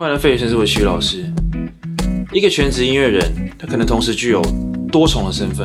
[0.00, 1.26] 欢迎来费先生是，我徐老师。
[2.32, 3.22] 一个全职音乐人，
[3.58, 4.40] 他可能同时具有
[4.90, 5.62] 多重的身份。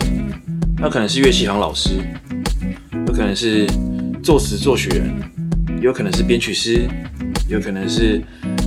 [0.75, 1.91] 他可能是乐器行老师，
[3.07, 3.65] 有可能是
[4.21, 5.09] 作词作曲人，
[5.81, 6.81] 有可能是编曲师，
[7.47, 8.21] 有可能是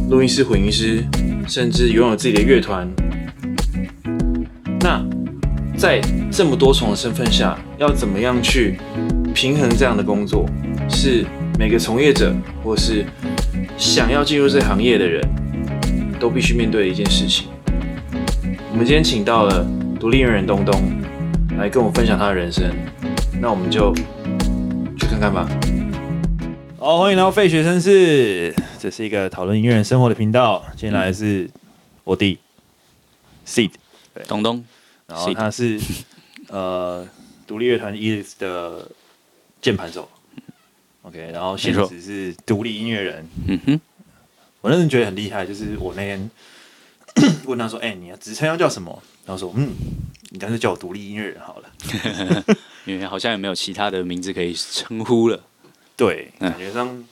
[0.08, 1.04] 录音师、混音师，
[1.46, 2.88] 甚至拥有自己的乐团。
[4.80, 5.04] 那
[5.76, 6.00] 在
[6.30, 8.78] 这么多重的身份下，要怎么样去
[9.34, 10.48] 平衡这样的工作？
[10.88, 11.26] 是
[11.58, 13.04] 每个从业者，或是
[13.76, 15.22] 想要进入这行业的人，
[16.18, 17.48] 都必须面对的一件事情。
[18.70, 19.64] 我们今天请到了
[19.98, 21.00] 独立音乐人东东
[21.56, 22.74] 来跟我分享他的人生，
[23.40, 25.48] 那我们就去看看吧。
[26.78, 30.64] 好，欢迎来到费雪绅士，这是一个讨论音乐人生活的频道。
[30.76, 31.48] 今天来的是
[32.04, 32.38] 我弟
[33.46, 33.70] Seed，
[34.26, 34.64] 东东，
[35.06, 35.80] 然后他是
[36.48, 37.06] 呃
[37.46, 38.90] 独立乐团 Ellis 的
[39.60, 40.08] 键盘手。
[41.02, 43.28] OK，然后现职是独立音乐人。
[43.46, 43.80] 嗯哼。
[44.60, 46.30] 我那时觉得很厉害，就是我那天
[47.46, 49.72] 问他说：“哎、欸，你的职称要叫什么？”然后说：“嗯，
[50.30, 51.70] 你干脆叫我独立音乐人好了，
[52.84, 55.42] 因为好像也没有其他的名字可以称呼了。”
[55.96, 57.04] 对，感觉上，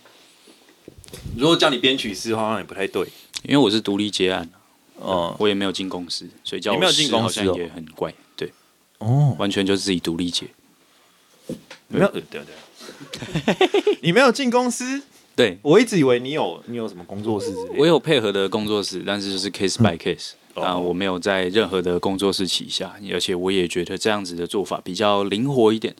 [1.36, 3.04] 如果叫你编曲师的话，好像也不太对，
[3.42, 4.48] 因为我是独立接案，
[4.96, 8.14] 哦、嗯，我也没有进公司，所以叫我师好像也很怪。
[8.36, 8.52] 对，
[8.98, 10.46] 哦，完全就是自己独立接，
[11.88, 15.02] 没有，对对对， 你没有进公司。
[15.36, 25.94] 对，我一直以为你有你有什么工作室之类的，我有配合的工作室，但是就是 case by case，啊、嗯，我没有在任何的工作室旗下，而且我也觉得这样子的做法比较灵活一点。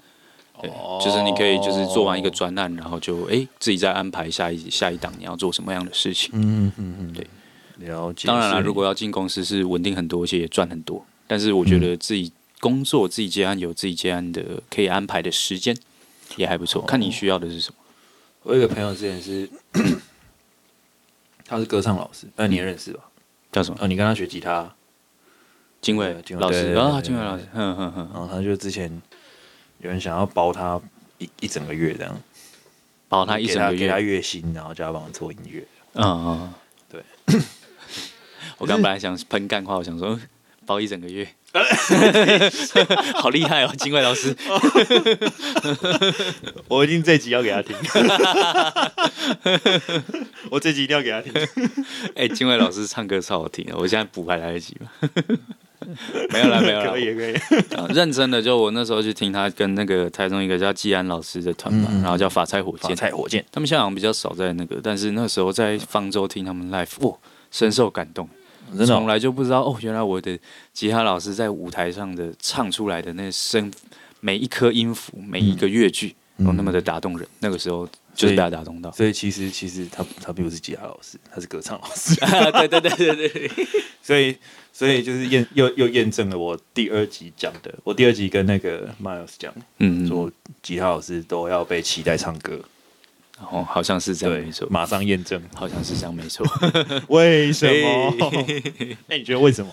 [0.62, 6.31] 对，哦、就是你可以就是做完一个专案，然后就哎、欸、自己再安排下一下一档你要做什么样的事情。
[6.33, 7.27] 嗯嗯嗯，对，
[7.87, 8.27] 了解。
[8.27, 15.77] 当然了，如果要进公司是稳定很多，而且也赚很多，但是我觉得自己工作、自己接案有自己接案的可以安排的时间，
[16.37, 16.81] 也还不错。
[16.87, 17.77] 看你需要的是什么。
[18.47, 19.50] 我有一个朋友之前是，
[21.44, 23.00] 他是歌唱老师，那你也认识吧？
[23.50, 23.78] 叫什么？
[23.80, 24.72] 哦，你跟他学吉他，
[25.80, 28.08] 金伟老师啊，金伟老师，哼哼哼。
[28.14, 29.02] 然后他就之前
[29.78, 30.80] 有人想要包他
[31.18, 32.23] 一一整个月这样，
[33.08, 35.67] 包他一整个月，给他月薪，然后叫他帮我做音乐。
[35.95, 36.55] 嗯嗯，
[36.89, 37.02] 对。
[38.58, 40.17] 我刚本来想喷干话，我想说
[40.66, 41.28] 包一整个月。
[43.14, 44.36] 好厉害哦，金伟老师！
[46.68, 47.74] 我一定这集要给他听，
[50.50, 51.32] 我这集一定要给他听。
[52.14, 54.90] 哎、欸，金伟老师唱歌超好听的，我现在补还来得及吗？
[56.30, 57.34] 没有了，没有了，可以可以。
[57.94, 63.42] 认真的，就我那时候去听他跟那个台中一个叫季安老师的团嘛，嗯、然后叫法菜火箭，法菜火箭。
[63.50, 67.16] 他们现在好像比较少在那个，但是那时候在方舟听他们 live，哇，
[67.50, 68.28] 深受感动。
[68.86, 70.38] 从来就不知道哦，原来我的
[70.72, 73.72] 吉他老师在舞台上的唱出来的那声，
[74.20, 77.28] 每一颗音符，每一个乐句，都那么的打动人。
[77.40, 78.90] 那个时候就是被他打动到。
[78.92, 82.14] 所以其实其实他他并不是吉他老师，他是歌唱老师。
[82.16, 83.50] 对对对对对。
[84.02, 84.36] 所以
[84.72, 90.30] 所以就是验又又验证了我第二集讲的，我第二集跟那个 Miles 讲，嗯，说
[90.62, 92.60] 吉他老师都要被期待唱歌。
[93.39, 94.67] 哦，好像是这样，没错。
[94.70, 96.47] 马上验证，好像是这样，没错。
[97.08, 98.14] 为什么？
[99.08, 99.70] 那你觉得为什么？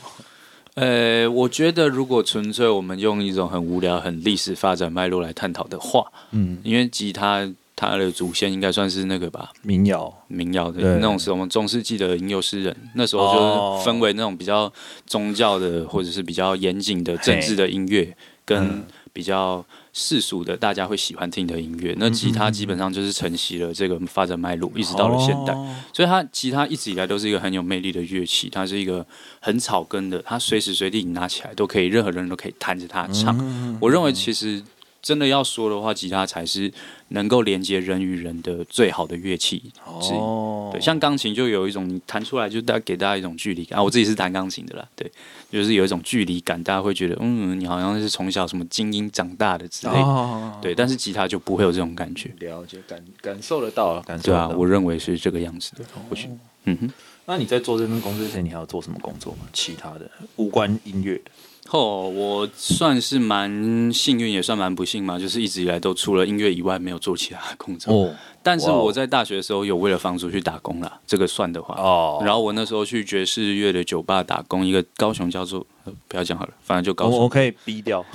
[0.76, 14.72] 呃，我觉得如果纯粹我们用一种很无聊、很历史发展脉络来探讨的话，嗯，因为吉他它的祖先应该算是那个吧，民谣，民谣的那种是我们中世纪的吟游诗人，那时候就是分为那种比较
[15.06, 19.64] 宗教的，或者是比较严谨的政治的音乐，跟比较。
[19.94, 25.54] 世俗的大家会喜欢听的音乐，那吉他基本上就是承袭了这个发展脉络，一直到了现代。
[25.94, 29.06] 所以它吉他一直以来都是一个很有魅力的乐器，它是一个
[29.40, 33.78] 很草根的，它随时随地你拿起来都可以，任何人都可以弹着它唱。
[33.80, 34.62] 我认为其实。
[35.04, 36.72] 真的要说的话，吉他才是
[37.10, 39.62] 能够连接人与人的最好的乐器
[40.02, 40.18] 之一。
[40.18, 40.72] Oh.
[40.72, 43.78] 对，像钢琴就有一种你弹出来就带给大家一种距离感。
[43.78, 45.12] 啊，我自己是弹钢琴的啦，对，
[45.52, 50.00] 就是有一种距离感，大家会觉得嗯，你好像是从小什么精英长大的之类的。
[50.00, 50.62] Oh.
[50.62, 52.32] 对，但是吉他就不会有这种感觉。
[52.40, 55.84] 了解，感感受得到，感受对啊，我认为是这个样子的。
[56.10, 56.30] 或许，
[56.64, 56.90] 嗯哼。
[57.26, 59.40] 那你在做这份工作之前，你还要做什么工作吗？
[59.54, 61.32] 其他的无关音乐的。
[61.74, 67.92] 哦，我算是蛮幸运，也算蛮不幸嘛，就是一直以来都除了音乐以外没有做其他的工作。
[67.92, 71.74] 哦，但是我在大学的时候有为了房租去打工啦，这个算的话。
[71.82, 72.22] 哦。
[72.24, 75.66] 然后我那时候去爵士乐的酒吧打工，一个高雄叫做
[76.08, 77.20] 不要讲好了，反正就高雄。
[77.20, 78.06] 我可以逼掉。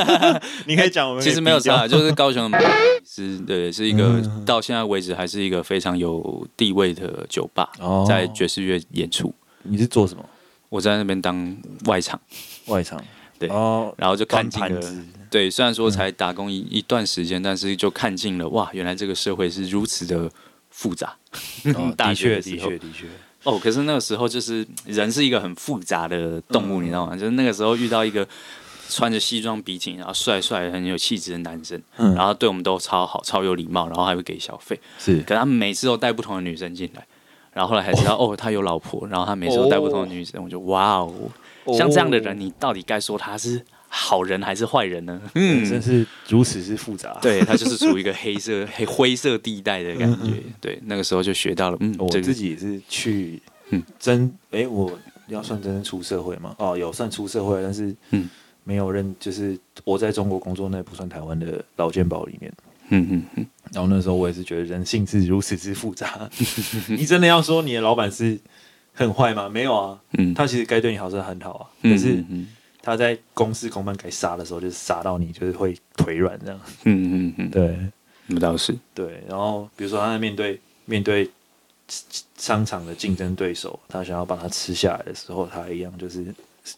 [0.66, 2.58] 你可以讲，我们其实没有啥，就是高雄的
[3.06, 7.70] 是， 对，是一个到现在为止还是一个非常有地位的酒吧，
[8.08, 9.30] 在爵士乐演出。
[9.64, 10.24] 你是做什么？
[10.70, 11.54] 我在那边当
[11.84, 12.18] 外场。
[12.66, 13.02] 外场。
[13.38, 14.80] 对，然后就看尽了。
[15.28, 20.30] 对，虽然说才打工一一段时间，但是就看尽了哇，原来这个社会是如此的
[20.70, 21.16] 复杂。
[21.96, 23.06] 的确，的确，的确，
[23.42, 27.16] 哦，可是那个时候就是人是一个很复杂的动物，嗯、你知道吗？
[27.16, 28.26] 就是那个时候遇到一个
[28.88, 34.78] 穿着西装笔挺，然后帅帅很有气质的男生，嗯、然后对我们都超好，超有礼貌，然后还会给小费。
[35.00, 37.04] 是，可他每次都带不同的女生进来，
[37.52, 41.12] 然后后来才知道哦，哦，他有老婆，然后他每次都带不同的女生，哦、我就哇哦，
[41.72, 43.62] 像这样的人，你到底该说他是？
[43.96, 45.22] 好人还是坏人呢？
[45.36, 47.16] 嗯，真是如此之复杂。
[47.22, 50.32] 对，他就是处于一个 黑色、黑灰色地带的感觉。
[50.60, 51.76] 对，那个时候就学到了。
[51.78, 53.40] 嗯，我自己也是去
[53.70, 56.56] 嗯真哎、欸，我要算真正出社会吗？
[56.58, 58.28] 哦，有算出社会，但是嗯，
[58.64, 62.52] 没有认，就是我在中国工作，那不算台湾的劳健保里面。
[62.88, 63.46] 嗯嗯嗯。
[63.72, 66.28] 然后那时候我也是觉得人性是如此之复杂。
[66.90, 68.36] 你真的要说你的老板是
[68.94, 69.48] 很坏吗？
[69.48, 70.00] 没有啊。
[70.12, 71.66] 嗯，他其实该对你好是很好啊。
[71.82, 72.24] 可是。
[72.86, 76.60] 他在公事公办该杀的时候，就是杀到你就是会腿软这样。
[76.82, 77.78] 嗯嗯嗯，对，
[78.26, 79.24] 那倒是对。
[79.26, 81.30] 然后比如说他在面对面对
[82.36, 86.26] 商场的竞争对手，他想要把他吃下来的时候，他一样就是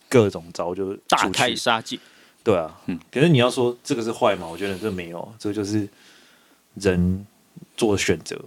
[0.08, 1.98] 各种招就大开杀戒。
[2.44, 2.96] 对啊，嗯。
[3.10, 4.46] 可是你要说这个是坏吗？
[4.46, 5.88] 我觉得这没有，这就是
[6.74, 7.26] 人
[7.76, 8.40] 做选择。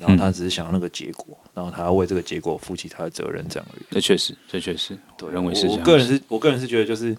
[0.00, 3.82] 然后他只是想要那个结果，嗯、然后他要为这个结果负起他的责任，这样而已。
[3.90, 5.78] 这确实，这确实，对，认为是这样。
[5.78, 7.16] 我个人是，我个人是觉得，就是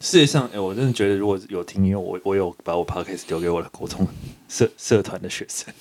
[0.00, 4.06] 世界上，哎，我真的觉得，如果有听，因为我我有把我 podcast 丢给我的国中
[4.48, 5.72] 社社团的学生，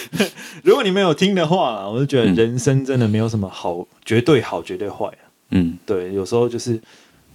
[0.62, 5.24] 如果你没有听的话，我就觉得人生真的没有什么好，嗯、绝对好，绝对坏啊。
[5.50, 6.80] 嗯，对，有时候就是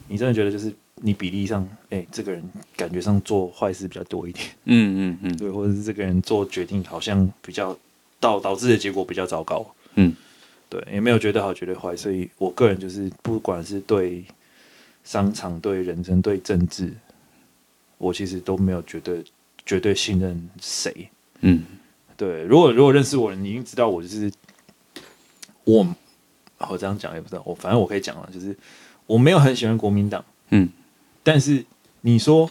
[0.07, 0.73] 你真的觉得就是。
[1.01, 2.41] 你比例上，哎、欸，这个人
[2.77, 7.77] 感觉上做坏事比较多一点，嗯嗯嗯，对，或者是这个人做决定好像比较
[8.25, 9.63] 导导致的结果比较糟糕，
[9.93, 10.15] 嗯，
[10.67, 14.25] 对，也没有觉得好，觉得坏，所以我个人就是不管是对
[15.03, 16.91] 商场、对人生、对政治，
[17.99, 19.23] 我其实都没有觉得
[19.63, 21.07] 绝对信任谁，
[21.41, 21.63] 嗯，
[22.17, 24.31] 对，如果如果认识我的，你已经知道我就是
[25.63, 25.87] 我，
[26.69, 28.57] 我这样讲也不知道，我反正我可以讲了，就是
[29.05, 30.67] 我没有很喜欢国民党，嗯。
[31.21, 31.65] 但是
[32.01, 32.49] 你说，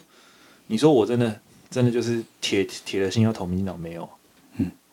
[0.66, 1.40] 你说我真的
[1.70, 4.08] 真的就是铁铁了心要投民进党没有？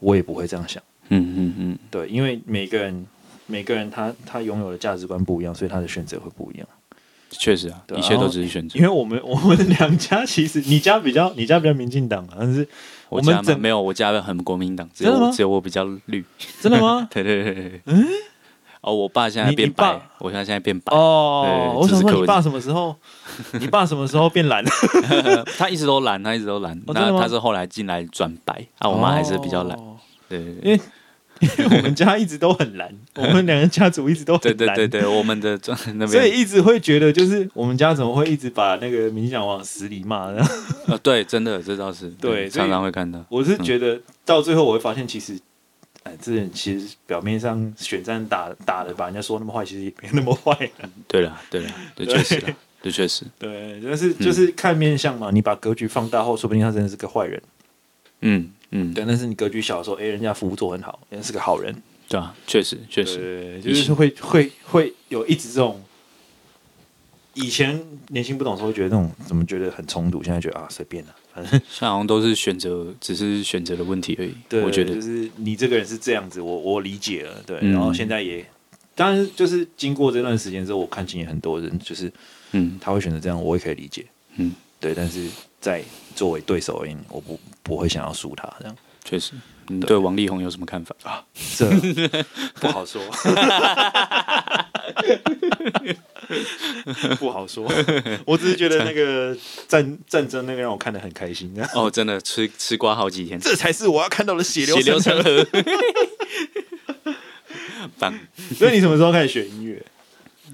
[0.01, 0.81] 嗯，我也不会这样想。
[1.09, 3.05] 嗯嗯嗯，对，因为每个人
[3.45, 6.67] 每个人他他拥有的价值观不一样，所以他的选择会不一样。
[7.29, 8.77] 确实啊，一切都只是选择。
[8.77, 12.67] 因为我们 我们两家其实你家比较你家比较民进党啊，但是
[13.09, 16.23] 我们没有，我家很国民党，只有只有我比较绿。
[16.59, 17.07] 真的吗？
[17.11, 18.05] 对对对，嗯。
[18.81, 20.91] 哦，我爸现在变白，我现在现在变白。
[20.91, 22.95] 哦，我想说你爸什么时候？
[23.59, 24.65] 你爸什么时候变蓝？
[25.55, 26.81] 他一直都蓝，他一直都蓝。
[26.87, 29.77] 那他是后来进来转白啊，我妈还是比较蓝。
[30.39, 30.81] 对，因为
[31.39, 34.57] 因为我们家一直都很蓝，我们两个家族一直都很蓝。
[34.57, 35.59] 对对对对，我们的
[35.95, 40.43] 那边，所以一直会觉得，就是我们家怎么会一直把那个冥想往死里骂呢？
[40.87, 43.23] 呃，对，真的这倒是对，常常会看到。
[43.29, 45.37] 我是觉得到最后我会发现，其实。
[46.03, 50.51] 哎，这人其实表面上选战打打的把人家说那么坏，其实也没那么坏。
[51.07, 52.43] 对了，对了，对确实，
[52.81, 55.29] 这确实，对，但是就是看面相嘛。
[55.31, 57.39] 你把格局放大后，说不定他真的是个坏人。
[58.21, 59.05] 嗯嗯，对。
[59.05, 61.75] 但是你格局小的时候，哎，人家服务做很好，人家是个好人。
[62.09, 65.81] 对啊，确实确实，就是会会会有一直这种。
[67.33, 71.15] 以前年轻不懂时候会觉得那种怎么觉得很冲突，现在觉得啊随便了。
[71.33, 74.33] 反正像好像都是选择，只是选择的问题而已。
[74.49, 77.41] 对，我觉得就是你这个人是这样子，我我理解了。
[77.45, 78.45] 对，嗯、然后现在也，
[78.95, 82.11] 当然就是经过这段时间之后，我看见很多人就是，
[82.51, 84.05] 嗯，他会选择这样，我也可以理解。
[84.35, 85.25] 嗯，对，但是
[85.61, 85.81] 在
[86.15, 88.75] 作为对手而言，我不不会想要输他这样。
[89.03, 89.33] 确实，
[89.67, 91.23] 你对王力宏有什么看法啊？
[91.57, 91.69] 这
[92.59, 93.01] 不好说。
[97.19, 97.69] 不好说，
[98.25, 99.35] 我只是觉得那个
[99.67, 101.51] 战战争那个让我看得很开心。
[101.73, 105.45] 哦，真的吃吃瓜好几天，这才是我要看到的血流成河。
[107.97, 108.13] 棒！
[108.55, 109.83] 所以你什么时候开始学音乐？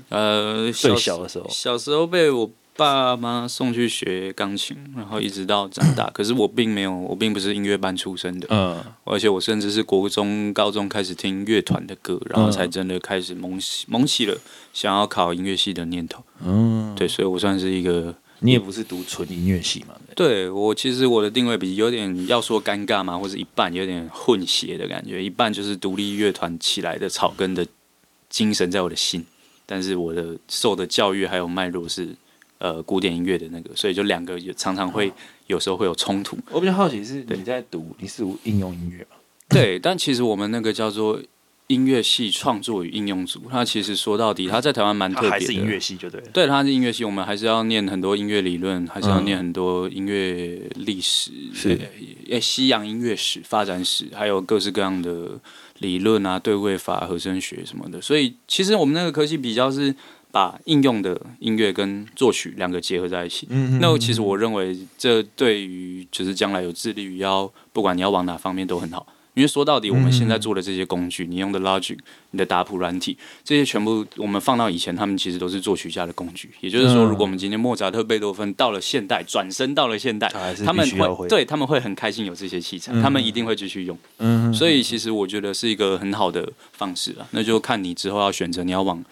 [0.09, 2.49] 呃，最小的时候，小时候被我。
[2.77, 6.09] 爸妈送去学钢琴，然后一直到长大。
[6.13, 8.47] 可是我并没有，我并不是音乐班出身的。
[8.51, 14.37] 嗯，而且我甚至是国中、高中开始听乐团的歌，然后才真的开始萌起萌起了
[14.71, 16.23] 想要考音乐系的念头。
[16.45, 18.15] 嗯，对，所以我算是一个。
[18.39, 19.95] 你也不是读纯音乐系嘛？
[20.15, 27.65] 对，我其实我的定位比有点要说尴尬嘛，或者一半有点混血的感觉，一半就是独立乐团起来的草根的
[28.29, 29.25] 精神在我的心，
[29.65, 32.09] 但是我的受的教育还有脉络是。
[32.59, 35.11] 呃，古典音乐的那个，所以就两个也常常会
[35.45, 36.37] 有时候会有冲突。
[36.49, 39.17] 我比较好奇是你在读，对你是读应用音乐吗？
[39.49, 41.21] 对，但其实我们那个叫做
[41.67, 45.31] 音乐系创作与应用组，它其实说到底，它在台湾蛮特别的。
[45.31, 46.27] 还是音乐系就对了。
[46.33, 51.77] 对，它是音乐系，我们还是要念很多音乐理论，还是要念很多音乐历史，是
[52.29, 55.39] 诶，西洋音乐史、发展史，还有各式各样的
[55.79, 58.01] 理论啊，对位法、和声学什么的。
[58.01, 59.93] 所以，其实我们那个科系比较是
[60.37, 63.47] 把应用的音乐跟作曲两个结合在一起。
[63.81, 69.07] 那其实我认为，这对于就是将来有致力于要，不管你要往哪方面都很好。
[69.33, 71.97] 因为说到底，我们现在做的这些工具，嗯、你用的 Logic、
[72.31, 76.51] 你的打谱软体，这些全部我们放到以前，他们其实都是作曲家的工具。
[76.59, 83.97] 也就是说，如果我们今天莫扎特、贝多芬到了现代，转身到了现代，他，他们会对他们会很开心有这些器材，嗯、他们一定会继续用。
[84.19, 87.27] 嗯，所以其实我觉得是一个很好的方式了。
[87.31, 89.03] 那就看你之后要选择，你要往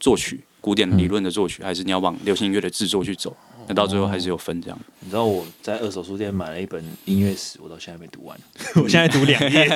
[0.00, 3.36] 作曲、古典理论的作曲，还是你要往流行音乐的制作去走。
[3.66, 4.78] 那到最后还是有分这样。
[5.00, 8.34] 你知道我在二手书店买了一本音乐史，我到现在没读完。
[8.82, 9.68] 我现在读两页，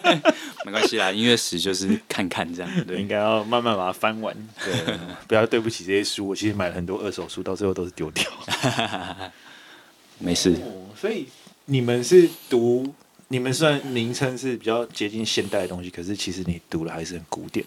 [0.64, 1.12] 没关系啦。
[1.12, 4.34] 音乐史就是看看这样，对，应该要慢慢把它翻完。
[4.64, 4.98] 对，
[5.28, 6.28] 不要对不起这些书。
[6.28, 8.24] 我其实买了很多二手书，到最后都是丢掉。
[10.18, 10.56] 没事。
[10.98, 11.26] 所以
[11.66, 12.94] 你们是读，
[13.28, 17.62] 你们虽然名称是比较接近现代的东西，可是其实你读的还是很古典。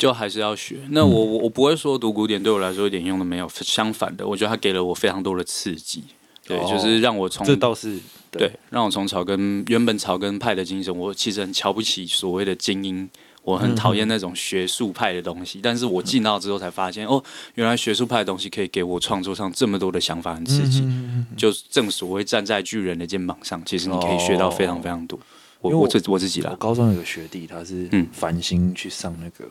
[0.00, 0.78] 就还是要学。
[0.88, 6.02] 那我我我不会说读古典对我来说一点用都没有，相反的，我觉得它给了我非常多的刺激。
[6.46, 7.98] 对，哦、就是让我从这倒是
[8.30, 13.08] 对，对，让我从草根原本草根派的精神，我其实很瞧不起所谓的精英，
[13.42, 15.58] 我很讨厌那种学术派的东西。
[15.58, 17.22] 嗯、但是我进到之后才发现，哦，
[17.56, 20.80] 原来学术派的东西可以给我创作上这么多的想法很刺激。
[20.80, 25.20] 嗯、就正所谓站在巨人的肩膀上，其实你可以学到非常非常多。
[25.60, 29.44] 我我自我自己啦，我高中有个学弟，他是嗯繁星去上那个。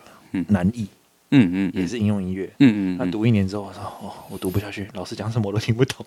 [0.49, 0.87] 南艺，
[1.31, 6.05] 嗯嗯，也是应用音乐，嗯嗯，那读一年之后，我说哦，我读不下去，老师讲什么我都听不懂。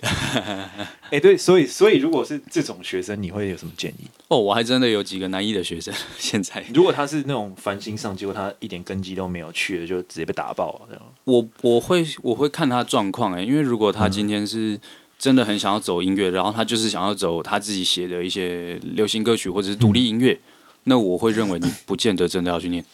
[1.11, 4.07] 哎，对，所以所以如果是这种学生，你会有什么建议？
[4.29, 11.03] 哦，我还真的有几个南艺的学生， 现在如果他是那种繁星上，结果他一点根基都没有，去了就直接被打爆了这样。
[11.25, 14.81] 我我会我会看他状况哎，因为如果他今天是
[15.19, 20.37] 真的很想要走音乐，然后他就是想要走他自己写的一些流行歌曲或者是独立音乐，
[20.85, 22.85] 那我会认为你不见得真的要去念。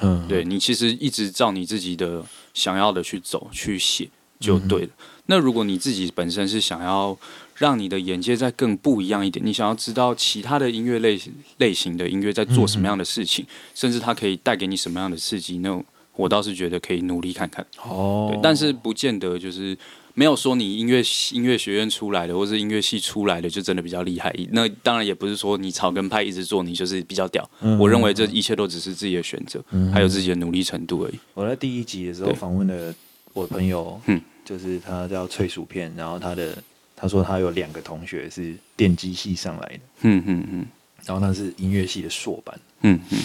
[0.00, 2.24] 嗯，对，你其实一直照你自己的
[2.54, 4.86] 想要的去走去写就对了。
[4.86, 7.16] 嗯、那如果你自己本身是想要
[7.56, 11.20] 让你的眼界再更不一样一点，你想要知道其他的音乐类
[11.58, 15.82] 类型的音乐在做什么样的事情，嗯、甚至它可以带给你什么样的刺激，那
[16.14, 17.66] 我倒是觉得可以努力看看。
[17.82, 19.76] 哦，对，但是不见得就是。
[20.18, 24.34] 没有说你音乐音乐学院出来的，或是音乐系出来的就真的比较厉害。
[24.50, 27.48] 那当然也不是说你草根派一直做你就是比较屌。
[27.60, 31.20] 嗯、我认为这一切都只是自己的选择，嗯、还有自己的努力程度而已。
[31.34, 32.92] 我在第一集的时候访问了
[33.32, 36.60] 我的朋友，嗯，就是他叫脆薯片，然后他的
[36.96, 40.66] 他说他有两个同学是电机系上来的，嗯嗯嗯，
[41.04, 43.18] 然后他是音乐系的硕班，嗯嗯，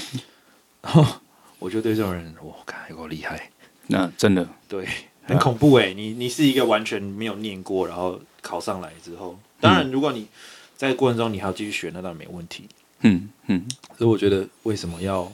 [0.83, 1.03] 然后
[1.57, 3.50] 我就对这种人，我看有够厉害，
[3.88, 4.88] 那真的对。
[5.25, 5.94] 很恐怖哎、欸！
[5.94, 10.27] 你你是一个完全没有念过，然后考上来之后，当然如果你
[10.75, 12.68] 在过程中你还要继续学，那当然没问题。
[13.01, 13.65] 嗯嗯，
[13.98, 15.32] 所以我觉得为什么要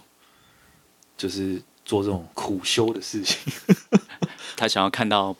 [1.18, 3.52] 就是做这种苦修的事情？
[4.58, 5.36] 他想要看到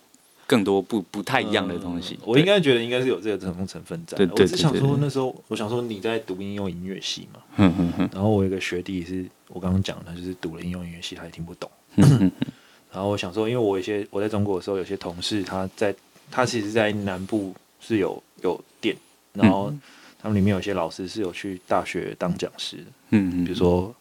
[0.46, 2.14] 更多不不太一样的东西。
[2.14, 4.16] 嗯、我应该觉得应该是有这个成分成分在。
[4.16, 7.40] 对对，对，对，对，我只想说那时候，我想说你在读应用音乐系嘛。
[7.56, 8.10] 嗯嗯嗯。
[8.12, 11.70] 然后我有一个学弟是我刚刚讲的，就是读了应用音乐系，他也听不懂。
[11.96, 12.32] 嗯嗯
[12.92, 15.94] 然后我想说，因为我有些我在中国的时候，有些同事他在
[16.30, 18.96] 他其实，在南部是有有店，
[19.32, 19.72] 然后
[20.20, 23.94] 他们里面有些老师是有去大学当讲师的，嗯，比如说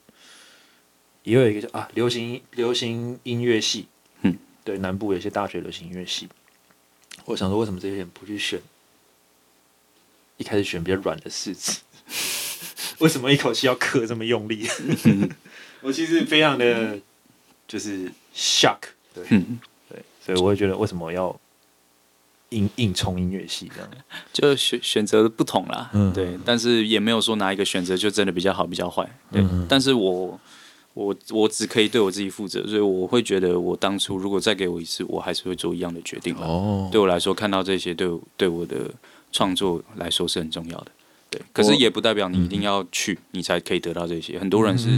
[1.23, 3.87] 也有一个叫啊流行流行音乐系，
[4.23, 6.27] 嗯，对，南部有些大学流行音乐系，
[7.25, 8.59] 我想说，为什么这些人不去选？
[10.37, 11.81] 一开始选比较软的式子，
[12.99, 14.65] 为什么一口气要刻这么用力？
[15.81, 16.97] 我其实非常的
[17.69, 18.11] 就是。
[18.31, 18.77] shock，
[19.13, 19.59] 对，嗯、
[19.89, 21.37] 对，所以我会觉得为什么要
[22.49, 23.89] 硬硬冲音乐系这样，
[24.31, 30.39] 就选选择的不同啦，嗯，对，但是也没有说哪一个选择就真的比较好比较坏，对，嗯、但是我
[30.93, 38.07] 我我只可以对我自己负责，所以我会觉得我当初如果再给我一次，我还是会做一样的决定哦，对我来说，看到这些对
[38.37, 38.89] 对我的
[39.33, 40.91] 创作来说是很重要的。
[41.29, 44.39] 对，可是也不代表你一定要去，嗯、你才可以得到这些。
[44.39, 44.89] 很多人是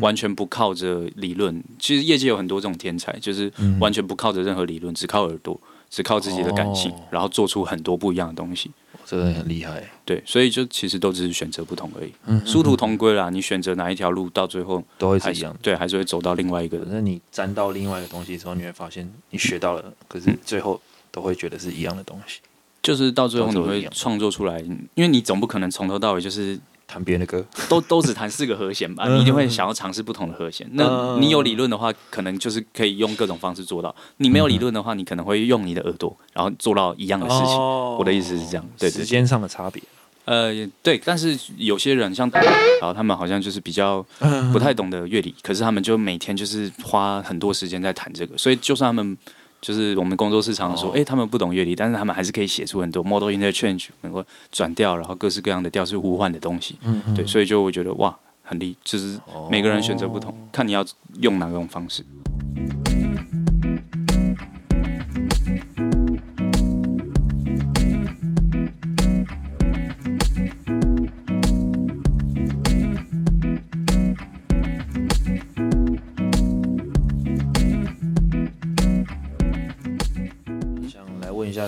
[0.00, 8.70] 完全不靠着理论，嗯、其实业界有很多这种天才，就是完全不靠着任何理论，只靠耳朵，只靠自己的感性，哦、然后做出很多不一样的东西。
[9.06, 9.82] 真的很厉害。
[10.04, 13.30] 对，所以就其实都只是选择不同而已，嗯、殊途同归啦。
[13.30, 15.56] 你选择哪一条路，到最后都会是一样。
[15.62, 16.78] 对，还是会走到另外一个。
[16.80, 20.78] 反正你沾到另外一个东西之后，你会发现你学到了，可是最后
[21.10, 22.40] 都会觉得是一样的东西。
[22.88, 24.58] 就是到最后你会创作出来，
[24.94, 30.66] 因为你总不可能从头到尾就是弹别人的歌，都都只弹四个和弦吧，你一定会想要尝试不同的和弦。
[30.72, 37.54] 那你有理论的话，可能就是可以用各种方式做到；你没有理论的话，你可能会用你的耳朵，然后做到一样的事情。
[37.98, 39.82] 我的意思是这样，对，时间上的差别。
[40.24, 44.02] 呃，对，但是有些人像，然后他们好像就是比较
[44.50, 49.18] 不太懂得乐理，可是他们就每天就是花很多时间在弹这个，所以就算他们。
[49.60, 56.76] 就是我们工作室常常说，哎、欸，他们不懂乐理，但是他们还是可以写出很多 model interchange，能够转调，然后各式各样的调式互换的东西。
[56.84, 59.18] 嗯嗯对，所以就会觉得哇，很厉，就是
[59.50, 60.84] 每个人选择不同，看你要
[61.20, 62.04] 用哪种方式。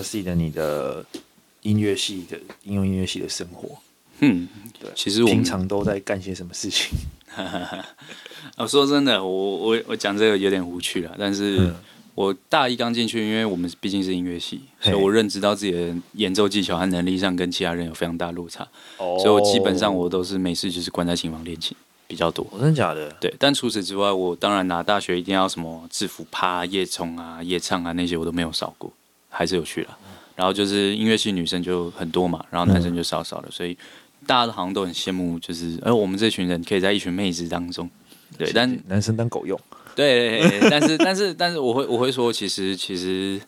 [0.01, 1.05] 记得你的
[1.61, 3.77] 音乐系的应用音乐系的生活，
[4.19, 4.47] 嗯，
[4.79, 6.89] 对，其实我平常都在干些什么事情？
[8.57, 11.73] 我 说真的，我我我讲这个有点无趣了，但是
[12.13, 18.67] 我大一刚进去，因为我们毕竟是音乐系，所以我认知到自己的演奏技巧和能力上跟其他人有非常大落差，
[18.97, 21.75] 所以我基本上我都是没事就是关在琴房练琴
[22.07, 22.45] 比较多。
[22.59, 23.09] 真的假的？
[23.21, 28.91] 对，但除此之外，我当然拿大学一定要什么制服趴、夜冲啊、夜唱啊那些我都没有少过。
[29.33, 29.97] 还是有趣了，
[30.35, 33.75] 然后就是音乐系女生就很多嘛，然后男生就少少的，所以
[34.27, 37.89] 大家都好像都很羡慕，就是哎，我们这群人可以在一群妹子当中，
[38.37, 39.59] 对，但男生当狗用，
[39.95, 43.41] 对，但是 但是但是我会我会说，其实其实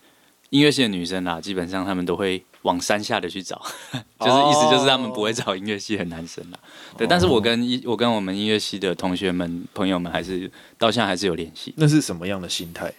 [0.49, 3.61] 音乐系的女生啦，基本上他们都会往山下的去找，
[4.19, 6.57] 就是意思就是他们不会找音乐系的男生啦，
[6.97, 12.91] 对，但是我跟一我跟我们音乐系的同学们朋友们还是到现在还是有联系，那是什么样的心态？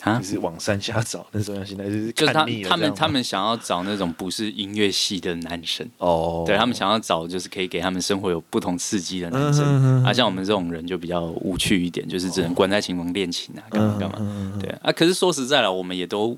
[0.00, 5.88] 啊，就是往山下找那种样，现在就是 就是他他们他们想要找那种不是音乐系的男生。
[5.98, 13.96] 哦，对他们想要找就是可以给他们生活有不同刺激的男生，啊，像我们这种人就比较无趣一点，就是只能关在琴房练琴啊，干嘛。
[13.98, 16.36] 干嘛，对啊，可是说实在了，我们也都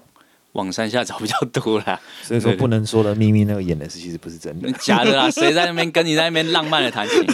[0.52, 7.24] 往山下找比较多啦，所以说不能说的秘密那个演的是其实不是真的， 假的啦，谁在那边跟你在那边浪漫的弹琴？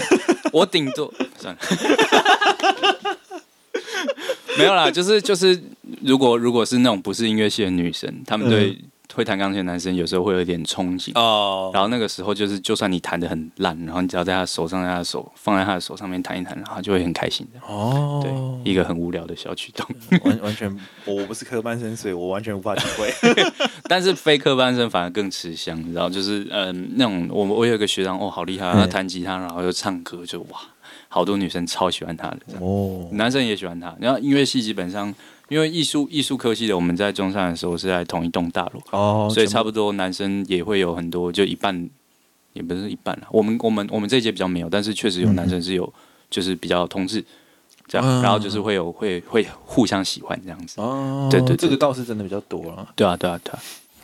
[0.53, 1.61] 我顶多算了。
[4.59, 5.63] 没有啦，就是就是，
[6.03, 8.79] 如果如果是那种不是音乐系的女生，她们对
[9.15, 11.71] 会弹钢琴的男生有时候会有点憧憬哦。
[11.73, 18.21] 然后那个时候就是，就算你弹的很烂，然后你只要在他手上，在他手放在他的手上面弹一弹，然后就会很开心的哦。
[18.23, 19.87] 对，一个很无聊的小举动，
[20.25, 23.13] 完完全我不是科班生，所以我完全无法体会。
[23.89, 30.61] 但是非科班生反而更吃香，你知道，就是嗯、呃，那种我我有一个学长哦，好厉害，他弹吉他然后又唱歌，就哇。
[31.09, 33.97] 好多女生超喜欢他的哦，男生也喜欢他。
[33.99, 35.13] 然后音乐系基本上，
[35.49, 41.89] 因为艺术艺术科系的，我们在中山的时候是在同一栋大楼哦，所以差不多男生也会有很多，就一半
[42.53, 43.27] 也不是一半了。
[43.31, 45.91] 我们我们我们这一届比较没有，但是确实有男生是有，
[46.29, 47.25] 就是比较同志
[47.87, 51.27] 这样，然后就是会有会会互相喜欢这样子哦。
[51.31, 52.87] 对对，这个倒是真的比较多了。
[52.95, 53.59] 对啊对啊对啊，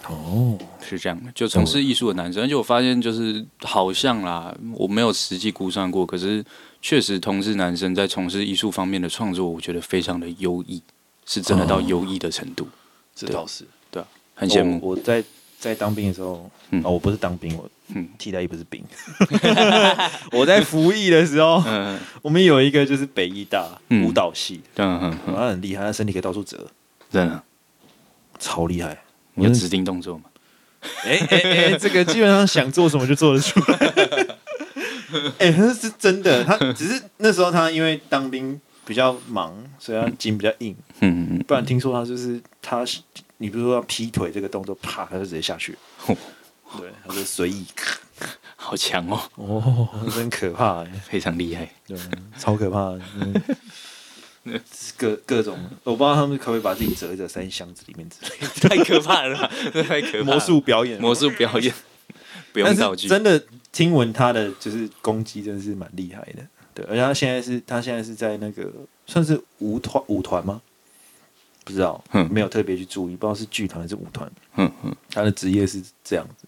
[0.08, 6.42] 哦，是这样的，就从事艺术的男生，而且我发现就是好像啦，我没有实际估算过，可是。
[6.84, 10.82] 确实，同志男生在从事艺术方面的创作，我觉得非常的优异，
[11.24, 12.68] 是真的到优异的程度。
[13.16, 14.78] 这倒是，对啊，很羡慕。
[14.82, 15.24] 我在
[15.58, 16.50] 在当兵的时候，
[16.82, 17.66] 哦，我不是当兵，我
[18.18, 18.84] 替代役不是兵。
[20.30, 21.64] 我在服役的时候，
[22.20, 23.66] 我们有一个就是北艺大
[24.04, 26.66] 舞蹈系，嗯嗯，他很厉害，他身体可以到处折，
[27.10, 27.42] 真的
[28.38, 29.02] 超厉害。
[29.32, 30.24] 你有指定动作吗？
[31.02, 34.23] 哎哎哎，这个基本上想做什么就做得出来。
[35.38, 40.74] 哎、欸，他是真的，他只是那时候他因为当兵比较忙，所以他筋比较硬。
[41.00, 42.84] 嗯嗯，不然听说他就是他，
[43.38, 45.76] 你比如说要劈腿这个动作，啪，他就直接下去。
[46.06, 46.16] 哦、
[46.78, 47.64] 对，他就随意，
[48.56, 49.20] 好强哦！
[49.36, 51.96] 哦，真可怕，哎，非常厉害，对，
[52.38, 53.00] 超可怕的。
[54.98, 59.50] 各各种，我不知道他们可不可以把自己折在三箱子里面之类，太可怕了，
[59.88, 60.24] 太可怕。
[60.24, 61.74] 魔术表演，魔术表演，
[62.54, 63.44] 不用道具，真的。
[63.74, 68.72] 听闻他的就是攻击真的是蛮厉害的，对，而且他现在是，他现在是在那个
[69.04, 70.62] 算是舞团舞团吗？
[71.64, 74.30] 不知道，没有特别去注意，不知道是剧团还是舞团。
[74.54, 76.46] 嗯嗯，他的职业是这样子，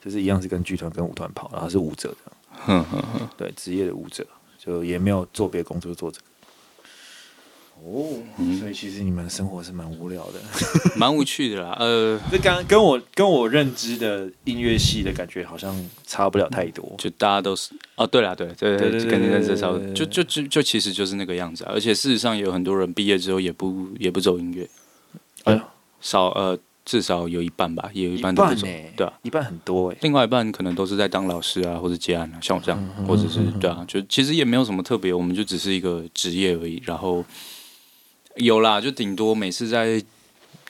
[0.00, 2.32] 就是一样是跟剧团跟舞团跑，然后是舞者的。
[2.68, 4.24] 嗯嗯对，职业的舞者，
[4.56, 6.26] 就也没有做别的工作，做这个。
[7.84, 8.16] 哦，
[8.58, 10.40] 所以其实你们生活是蛮无聊的，
[10.96, 11.76] 蛮无趣的啦。
[11.78, 15.74] 呃，这刚跟我跟我认知的音乐系的感觉好像
[16.06, 16.94] 差不了太多。
[16.96, 19.86] 就大家都是哦，对啦，对对对，跟你认知差不多。
[19.92, 21.72] 就就就就其实就是那个样子啊。
[21.74, 24.66] 而且事实上有很多人毕业之后也不也不走音乐。
[25.42, 25.64] 哎呀，
[26.00, 29.98] 少呃至少有一半吧，也有一半都不走，欸、对啊，一半很多哎、欸。
[30.00, 36.82] 另外一半可能都是在当老师啊，或者接案啊，像我这样，嗯、或者是对啊，就其实也没有什么特别，我们就只是一个职业而已。
[36.86, 37.22] 然后
[38.36, 40.02] 有啦，就顶多每次在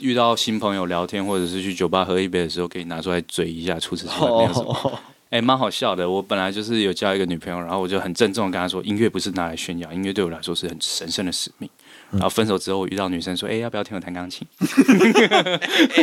[0.01, 4.93] 遇到新朋友聊天，或者是去酒吧喝一杯的时候，可以拿出来嘴一下，除此之外没有什么。
[5.31, 6.09] 哎、欸，蛮好笑的。
[6.09, 11.69] 我本来就是有交一个女朋友，然后我就很郑重的跟她说，音乐不是拿来炫耀，音乐对我来说是很神圣的使命。
[12.13, 14.47] 然后分手之后，我遇到女生说：“哎、欸，要不要听我弹钢琴？”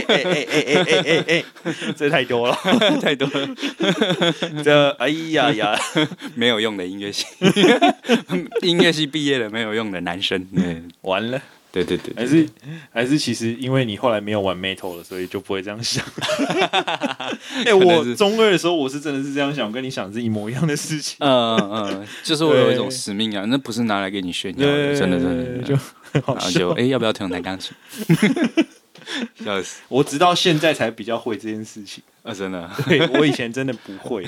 [0.07, 1.43] 哎哎哎哎哎哎哎，
[1.95, 2.57] 这太多了，
[3.01, 3.49] 太多了。
[4.63, 5.79] 这哎呀呀，
[6.35, 7.25] 没有用的音乐系，
[8.61, 11.41] 音乐系毕业了没有用的男生，对，完了。
[11.71, 12.49] 对对对，对，还是
[12.91, 16.03] 还是其实因为你后来没有玩 metal 了，所以就不会这样想。
[17.63, 21.15] 哎、欸，我中二的时候我是真的是这样想，我跟你想是一模一样的事情。
[21.19, 25.63] 嗯嗯，就是我有一种使命啊，那不是拿来给你炫耀的，真的真的。
[25.63, 25.75] 就
[26.11, 27.73] 然后就哎、欸，要不要听我弹钢琴？
[29.43, 29.81] 笑死！
[29.89, 32.69] 我直到现在才比较会这件事情啊，真的。
[32.85, 34.25] 对，我以前真的不会。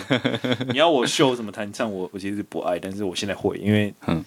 [0.70, 4.24] 你要我秀什么弹唱，我我其实不爱，但是我现在会，因为嗯。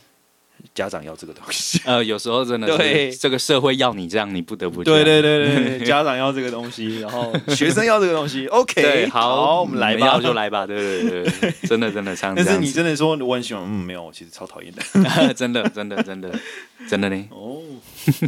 [0.77, 12.35] 家长要这个东西，呃，有时候真的是这个社会要你这样，你不得不对对对对，家长要这个东西，然后 学生要这个东西，OK，好，好，我们来吧，要就来吧，对对对，真的真的唱。
[12.37, 14.83] 但是你真的说我很喜欢，嗯，没有，我其实超讨厌的，
[15.33, 16.31] 真的真的真的
[16.87, 17.25] 真的呢。
[17.31, 17.63] 哦，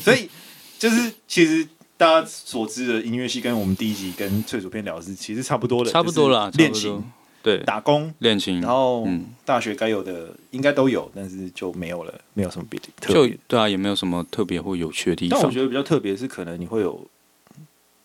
[0.01, 0.31] 所以
[0.79, 7.05] 就是其实大家所知的音乐系跟我们第一集跟翠竹片聊的是其实差不多的，差不多了，练琴。
[7.43, 9.07] 对，打工恋情，然后
[9.45, 13.31] 大学该有的应该都有，但是就没有了，没有什么别的特别。
[13.31, 15.39] 就对啊，也没有什么特别或有趣的地方。
[15.39, 17.07] 但我觉得比较特别是，可能你会有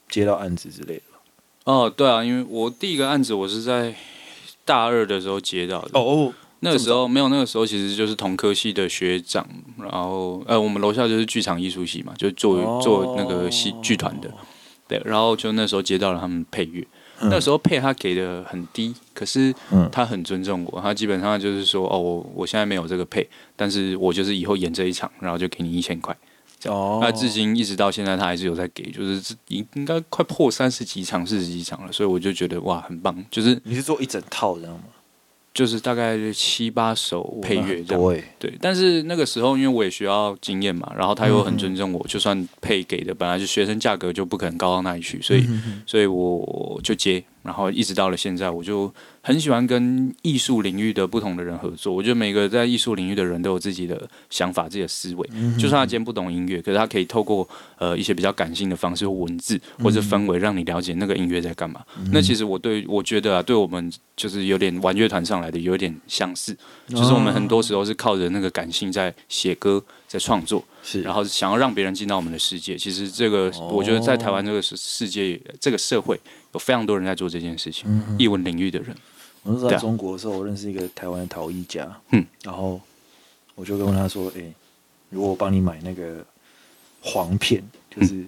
[0.09, 1.03] 接到案子之类的。
[1.65, 3.95] 哦，对啊，因为我第一个案子我是在
[4.63, 5.99] 大二的时候接到的。
[5.99, 9.45] 哦，那个时候没有，那个时候其实就是同科系的学长，
[9.79, 14.31] 然后呃，我们楼下就是剧场艺术系嘛，就做、哦、做那个戏剧团的。
[14.87, 16.85] 对，然后就那时候接到了他们配乐。
[17.21, 19.53] 那时候配他给的很低，可是
[19.91, 26.15] 他很尊重我，他基本上就是说，哦，我我现在没有这个配，但是我就是以后演这一场，然后就给你一千块。
[26.65, 33.13] 哦，那至今一直到现在他还是有在给，就是应应该快破三十几场、四十几场了，所以我就觉得哇，很棒。
[33.29, 34.83] 就是你是做一整套，知道吗？
[35.53, 38.53] 就是大概七八首配乐这样，对。
[38.59, 45.47] 但是那个时候，因为我也需要经验嘛，然后他又很尊重我，就算配给的本来就学生价格就不可能高到哪里去，所以，
[45.85, 51.93] 所以我就接，然后一直到了现在，我就很喜欢跟艺术领域的不同的人合作。
[51.93, 55.29] 我觉得每个在艺术领域的人都有自己的想法、自己的思维。
[55.59, 61.81] 就算他今天不懂音乐，可是他可以透过呃一些比较感性的方式或文字或者氛围，让你了解那个音乐在干嘛。
[62.11, 71.01] 那其实我对我觉得啊，对我们就是有点玩乐团上来的有点相似，就是我们很多时候是靠着那个感性在写歌、在创作，是。
[71.01, 72.77] 然后想要让别人进到我们的世界。
[72.77, 76.19] 其实这个我觉得在台湾这个世世界这个社会
[76.53, 78.95] 有非常多人在做这件事情，艺文领域的人。
[79.41, 82.79] 我是在中国的时候，我认识一个台湾的陶艺家，嗯，然后
[83.55, 84.53] 我就跟他说：“哎、欸，
[85.09, 86.23] 如果我帮你买那个
[87.01, 88.23] 黄片，就是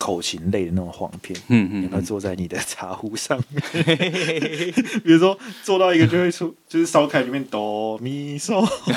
[0.00, 3.62] 口琴类的那种黄片，嗯嗯，你要坐在你的茶壶上面，
[5.04, 8.64] 比如说做到一个就会出，就是烧开里面哆咪嗦，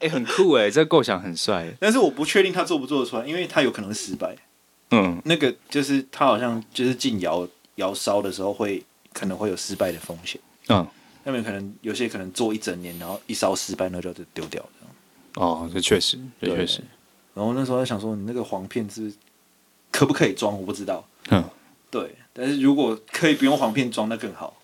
[0.00, 4.34] 欸，很酷哎，这个构想很帅，但是我不确定他做不做得出来，因为他有可能失败。
[4.92, 8.82] 嗯，那个就是他好像就是进窑窑烧的时候会。”
[9.16, 10.86] 可能会有失败的风险，嗯，
[11.24, 14.62] 那边可能有些可能做一整年，然后一烧失败，那就丢掉。
[15.36, 16.82] 哦，这确实，这确实。
[17.32, 19.10] 然后那时候在想说，你那个黄片是
[19.96, 20.54] 可不可以装？
[20.60, 21.02] 我不知道。
[21.30, 21.42] 嗯，
[21.90, 22.14] 对。
[22.34, 24.54] 但是如果可以不用簧片装，那更好。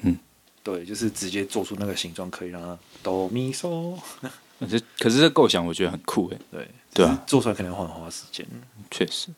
[0.00, 0.16] 嗯，
[0.62, 3.94] 对，就是直接做出那个形状，可以让它哆咪嗦。
[4.58, 6.38] 可是，可是这构想我觉得很酷诶。
[6.50, 8.46] 对，对啊，做出来可能要花很花时间。
[8.90, 9.28] 确实。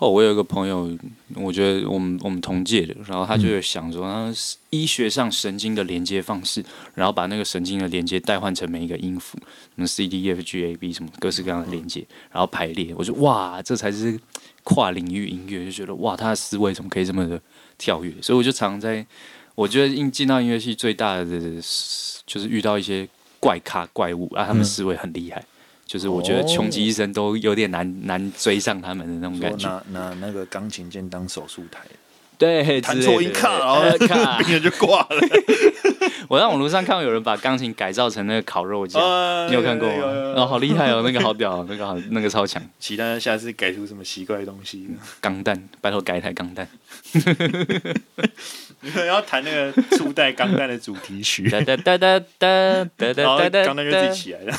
[0.00, 0.96] 哦，我有一个朋友，
[1.34, 4.32] 我觉得我们我们同届的，然后他就有想说，他
[4.70, 9.36] 医学上神经的连接方式，然后把那个神经的连接代换成每一个音符，
[9.74, 12.94] 什么 C D E F G A B 什么各式各样的连接，然后排列。
[12.96, 14.16] 我就哇，这才是
[14.62, 17.40] 跨领域音乐，就觉得哇，他的思维怎么可以这么的
[17.76, 18.12] 跳跃？
[18.22, 19.04] 所以我就常在，
[19.56, 21.24] 我觉得进进到音乐系最大的
[22.24, 23.08] 就是遇到一些
[23.40, 25.44] 怪咖怪物啊，他们思维很厉害。
[25.88, 28.04] 就是我觉得穷极一生都有点难、oh.
[28.04, 29.66] 难追上他们的那种感觉。
[29.66, 31.80] 拿拿那个钢琴键当手术台，
[32.36, 33.80] 对，弹错一卡， 然后
[34.38, 35.08] 病人就挂了。
[36.28, 40.04] 我在网络上看到有人把钢琴改造成那个烤肉架，uh, 你有看过吗？
[40.36, 42.62] 哦，好厉害哦，那个好屌，那个好，那个超强。
[42.78, 44.86] 期待下次改出什么奇怪的东西。
[45.22, 46.68] 钢弹，拜托改一台钢弹。
[48.80, 54.52] 你们要弹那个初代钢弹的主题曲， 哒哒哒哒哒哒哒哒哒，钢弹就自己起来了，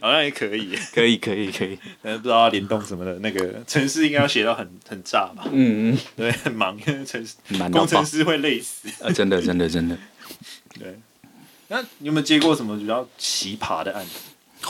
[0.00, 5.44] 好像也可以，可以可以可以，但是不知道要联动什么的，那个城市应该要写到很很炸吧？
[5.52, 7.36] 嗯嗯，对，很忙，因为城市
[7.70, 9.10] 工程师会累死啊！
[9.12, 9.96] 真的真的真的，
[10.78, 10.98] 对。
[11.68, 14.10] 那你有没有接过什么比较奇葩的案子？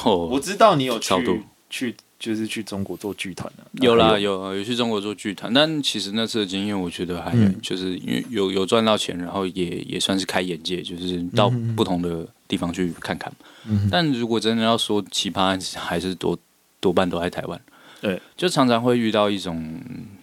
[0.05, 1.97] 哦，我知道你有去去。
[2.23, 13.33] 就是去中国做剧团的，有啦有有去中国做剧团，但其实那次的经验，我觉得还、嗯、就是因为有有赚到钱，然后也也算是开眼界，就是到不同的地方去看看。
[13.69, 16.39] 嗯、但如果真的要说奇葩还是多
[16.79, 17.61] 多半都在台湾。
[18.01, 19.81] 对，就常常会遇到一种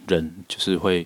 [0.07, 1.05] 人，就是会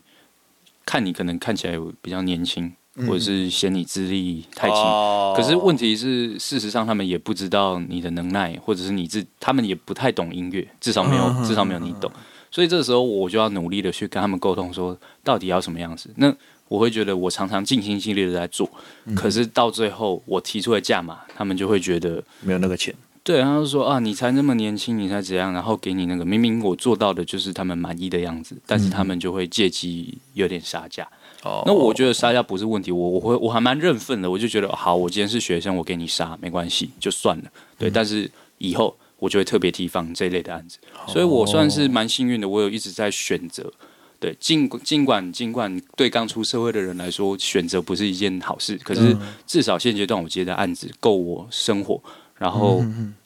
[0.86, 2.72] 看你可能看起来比较年轻。
[2.96, 12.12] 或者是嫌你资历太轻，哦、可是问题是，事实上他们也不知道你的能耐，或者是你自他们也不太懂音乐，至少没有、嗯、至少没有你懂，
[12.52, 16.10] 所以这个时候我就要努力的去跟他们沟通，说到底要什么样子。
[16.18, 16.32] 那
[16.68, 18.70] 我会觉得我常常尽心尽力的在做，
[19.06, 22.94] 嗯、可是到最后我提出的价码，他们就会觉得没有那个钱。
[23.24, 31.08] 对，然后就说啊，你才那么年轻，你才怎样，然后给你那个明明我做到的就是他们满意的样子，但是他们就会借机有点杀价。
[31.44, 37.44] 哦，那我觉得杀价不是问题，我我会我还蛮认份的，我就觉得好，我今天是学生，我给你杀没关系，就算了。
[37.78, 40.78] 对，嗯、但是以后我就会特别提防这一类的案子，
[41.08, 43.72] 所以我算是蛮幸运的，我有一直在选择。
[44.20, 52.02] 对，尽尽管尽管对刚出社会的人来说，选择不是一件好事，可是至少现阶段我接的案子够我生活。
[52.38, 52.84] 然后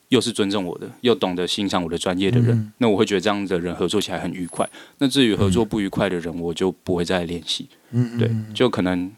[0.09, 4.67] 又是尊重我的，又懂得欣赏我的专业的人，嗯、那我会觉得这样的人合作起来很愉快。
[4.99, 7.67] 那至于合作不愉快的人，我就不会再联系。
[7.91, 9.11] 嗯，对，就可能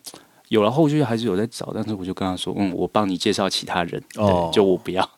[0.50, 4.02] 有了后续还是有在找，但是我就跟他说，嗯，我帮你介绍其他人。
[4.16, 5.10] 哦，就我不要。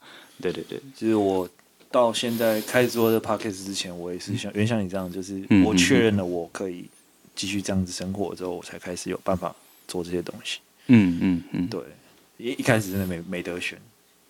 [0.41, 1.47] 对对对，其实我
[1.91, 6.85] 到现在开始做这 podcast 之前，我也是像原像你这样，就是我确认了我可以
[7.35, 9.55] 继续这样子生活之后，我才开始有办法
[9.87, 10.59] 做这些东西。
[10.87, 11.79] 嗯嗯嗯，对，
[12.37, 13.77] 一一开始真的没没得选。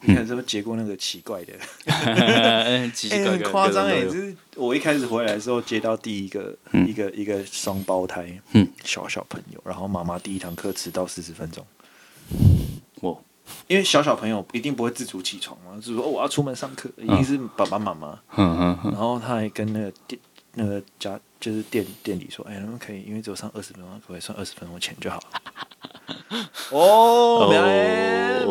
[0.04, 1.54] 你看，是不是结过那个奇怪的？
[1.86, 2.92] 哎，
[3.26, 4.02] 很夸张哎！
[4.04, 6.56] 就是我一开始回来的时候，接到第一个
[6.88, 11.66] 一个一个双胞胎，嗯小小朋友，然后妈妈第一堂课迟到四十分钟。
[13.02, 13.24] 我
[13.68, 18.20] 因为小小朋友一定不会自主起床嘛，就是说哦，我要出门上课，一定是爸爸妈妈。
[18.36, 20.20] 然后他还跟那个店
[20.54, 25.42] 那个家就是店店里说，哎，他们可以，因为只有上二十分钟，可不可以算二十分钟钱就好了。
[26.72, 27.50] 哦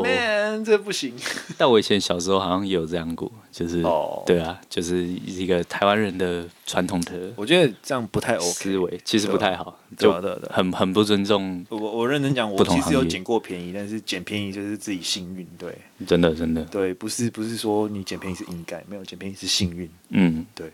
[0.02, 1.14] ，man，这不行。
[1.56, 3.82] 但我以前小时候好像也有这样过，就是，
[4.26, 10.12] 对啊，就是一个台湾人的传统的，我觉得这样不太 OK，思维其实不太好，就
[10.50, 11.64] 很很不尊重。
[11.70, 20.70] 我我认真讲，我其实有捡过便宜，但是捡便宜就是自己幸运，对，真的真的，对，不是不是说你捡便宜是应该，没有捡便宜是幸运，嗯，对，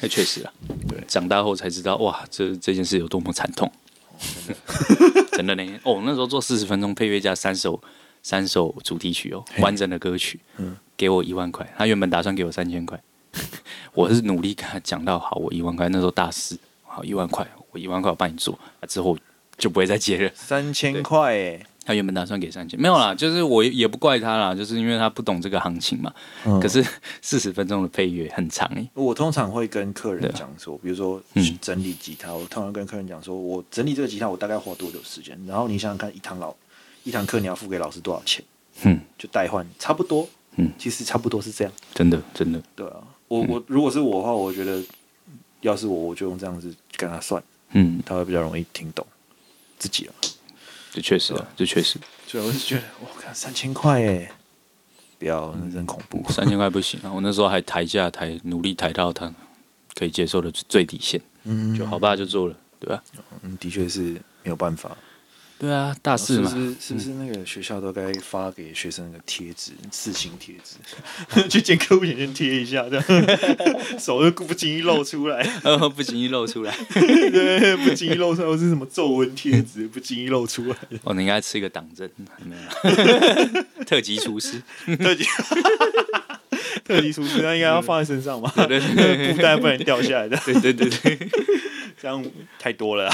[0.00, 0.52] 那确实啊，
[0.88, 3.70] 对，长大后才知道，哇，这这件事有多么惨痛。
[5.32, 7.80] 真的呢，哦，那时候做四十分钟配乐加三首
[8.22, 13.00] 三首主题曲哦，完整的歌曲，嗯，给我一万块，他原本打算给我三千块，
[13.92, 19.18] 我是努力跟他讲到好，我一万块，那时候大四，好一万块，我一万块我帮你做，之后
[19.58, 21.66] 就不会再接了，三千块哎。
[21.84, 26.12] 他原本打算给三千，没有啦，就是我也不怪他啦，就是因为他不懂这个行情嘛。
[26.46, 26.84] 嗯、可是
[27.20, 28.88] 四十分钟的配乐很长诶。
[28.94, 31.22] 我通常会跟客人讲说，比如说
[31.60, 35.38] 整理吉他，嗯、我通常跟客人讲说，我整理这个吉他，我大概花多久时间？
[35.46, 36.54] 然后你想想看，一堂老
[37.02, 38.44] 一堂课你要付给老师多少钱？
[38.82, 40.28] 嗯，就代换差不多。
[40.56, 41.72] 嗯，其实差不多是这样。
[41.92, 42.62] 真的，真的。
[42.74, 42.96] 对啊，
[43.28, 44.80] 我我如果是我的话，我觉得
[45.60, 47.42] 要是我，我就用这样子跟他算，
[47.72, 49.06] 嗯，他会比较容易听懂
[49.78, 50.14] 自己了。
[50.94, 51.98] 这确实啊，这确实。
[52.28, 54.30] 所以我是觉得，我靠，三千块哎，
[55.18, 56.24] 不要，那真恐怖。
[56.30, 57.12] 三千块不行啊！
[57.12, 59.32] 我那时候还抬价抬，努力抬到他
[59.96, 61.20] 可以接受的最底线。
[61.42, 63.02] 嗯，就好吧，就做了，对吧？
[63.42, 64.02] 嗯，的确是
[64.44, 64.96] 没有办法。
[65.56, 66.74] 对啊，大四嘛，是不是？
[66.80, 73.04] 是不是那个学校都该发给学生那个贴纸，刺青贴纸， 去见客户前先贴一下，这样
[73.98, 75.42] 手又不经意露出来，
[75.94, 80.76] 不经意露出来， 对，不经意露出来，或是什么皱纹贴纸，不经意露出来。
[81.04, 82.08] 哦，你应该吃一个党证，
[82.44, 83.84] 没有？
[83.84, 84.60] 特级厨师，
[84.98, 85.24] 特级，
[86.84, 88.52] 特级厨师，那应该要放在身上吧？
[88.66, 90.36] 对对对，布袋不能掉下来的。
[90.44, 91.28] 对对对对，
[92.00, 92.22] 这样
[92.58, 93.10] 太多了。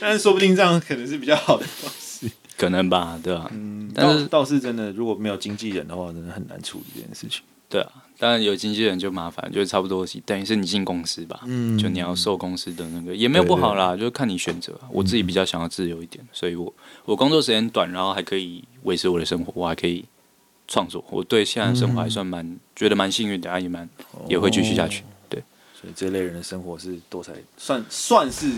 [0.00, 3.50] 但是说不定这样可能是比较好的方式，可能吧，对吧、啊？
[3.52, 7.42] 嗯，但是倒是真的，如果没有经纪人的话，真的很难处理这件事情。
[7.68, 14.76] 对啊，当然有经纪人就麻烦，就差不多等于是你进公司吧，嗯，就你要受公司的那个也没有不好啦，就看你选择。
[14.90, 20.04] 我自己比较想要自由一点，嗯、所以我我工作时间短，然后还可以维持我的生活，我还可以
[20.66, 21.04] 创作。
[21.10, 23.88] 我对现在的生活还算蛮、嗯、觉得蛮幸运的，也蛮
[24.28, 25.04] 也会继续下去。
[25.28, 25.40] 对，
[25.80, 28.50] 所以这类人的生活是多才，算算是。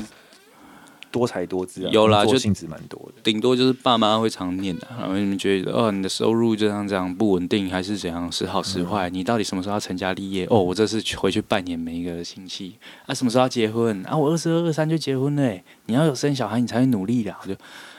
[1.13, 3.21] 多才多姿啊，有啦，就性质蛮多的。
[3.23, 9.09] 顶多就是爸妈会常念的，然后你们觉得哦，你的收入就像这样不稳定，还是怎样，时好时坏？
[9.11, 10.47] 嗯、你到底什么时候要成家立业？
[10.51, 14.17] 哦，我这次回去拜年每一个亲戚啊，什么时候要结婚啊？
[14.17, 17.35] 我二十二、二三就结婚了，你要有生小孩，你才会努力的。
[17.43, 17.55] 我就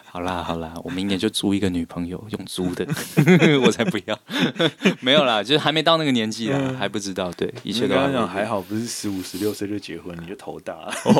[0.05, 2.85] 好啦，好啦，我明年就租一个女朋友，用租的，
[3.65, 4.19] 我才不要。
[5.01, 7.31] 没有啦，就是还没到那个年纪啦，嗯、还不知道。
[7.31, 10.91] 对，一切都还，还好，不是十五、十六岁就结婚，你就头大。
[11.03, 11.13] 现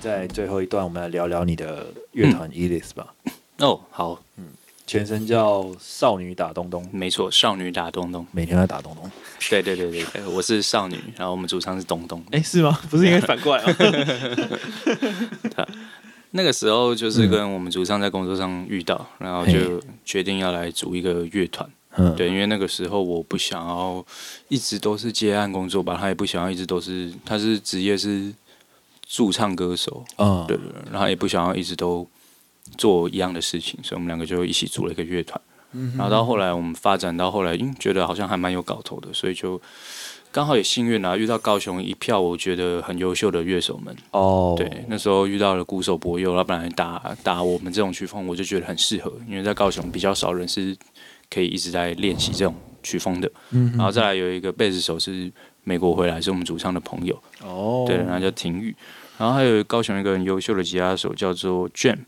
[0.00, 3.14] 在最后一段，我们来聊聊你的乐团 Ellis 吧。
[3.58, 4.44] 哦，好，嗯。
[4.94, 9.10] 全称叫少女打东东，没错，少女打东东，每天在打东东。
[9.50, 12.24] 对对对对，我是少女，然后我们主唱是东东。
[12.30, 12.78] 哎，是吗？
[12.88, 13.74] 不是应该反过来吗？
[16.30, 21.68] 那个时候就是跟我们主唱在工作上遇到，然后就决定要来组一个乐团。
[21.96, 24.04] 嗯，对，因为那个时候我不想要
[24.46, 28.32] 一直都是接案工作吧，他也不想要一直都是，他是职业是
[29.04, 30.04] 驻唱歌手。
[30.18, 32.08] 嗯，对对，然后也不想要一直都。
[32.76, 35.40] 做一样的事情，所以我们两个就一起组了一个乐团。
[35.76, 39.60] 嗯、然后到后来，我们发展到后来，嗯，觉得好像还蛮有搞头的，所以就
[40.30, 43.92] 刚好也幸运啊，遇到高雄一票我觉得很优秀的乐手们。
[44.12, 50.76] 哦，对，那时候遇到了鼓手博佑，他本来打打我们这种曲风，我就觉得很适合，因为在高雄比较少人是
[51.28, 53.28] 可以一直在练习这种曲风的。
[53.50, 55.28] 嗯，然后再来有一个贝斯手是
[55.64, 57.20] 美国回来，是我们主唱的朋友。
[57.42, 58.72] 哦，对，然后叫廷玉，
[59.18, 61.98] 然后还有高雄一个很优秀的吉他手叫做 Jam。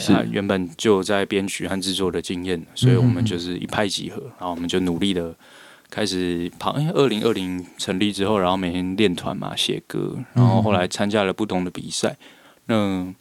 [0.00, 5.34] 是他原本就在编曲和制作的经验，所以我们就是一拍即合，然后我们就努力的
[5.90, 6.78] 开始跑。
[6.78, 12.16] 因为二零二零成立之后，然后每天练团嘛，写歌，然后后来参加了不同的比赛。
[12.66, 13.12] 那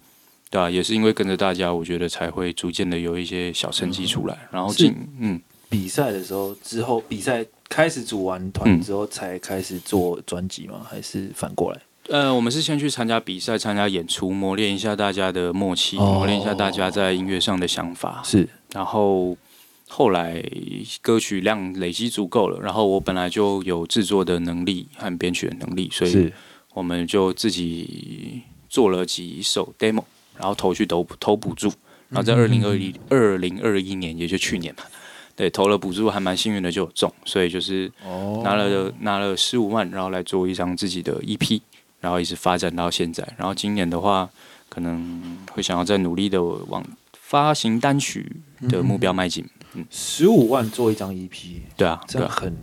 [0.49, 4.47] 对啊，也是因为跟着大家，我觉得才会逐渐的有一些小成绩出来。
[4.51, 10.86] 然后进嗯，比赛的时候之后，比赛开始组完团之后才开始做专辑吗？
[10.89, 11.81] 还是反过来？
[12.09, 18.21] 呃，我们是先去参加比赛、参加演出，磨练一下大家的默契，哦、磨练一下大家在音乐上的想法。
[18.25, 19.37] 是，然后
[19.87, 20.43] 后来
[21.01, 26.33] 歌曲量累积足够了，然后我本来就有制作的能力和编曲的能力，所以
[26.73, 30.03] 我们就自己做了几首 demo，
[30.37, 31.71] 然后投去投投补助，
[32.09, 34.83] 然后在二零二一二零二一年，也就去年嘛，
[35.35, 37.89] 对，投了补助还蛮幸运的就有中，所以就是
[38.43, 41.61] 拿了、哦、拿了十五万，然后来做一张自己的 EP。
[42.01, 44.29] 然后一直发展到现在，然后今年的话，
[44.67, 46.83] 可能会想要再努力的往
[47.13, 48.29] 发行单曲
[48.67, 49.45] 的目标迈进。
[49.73, 52.53] 嗯，十五万做一张 EP，对啊，这样很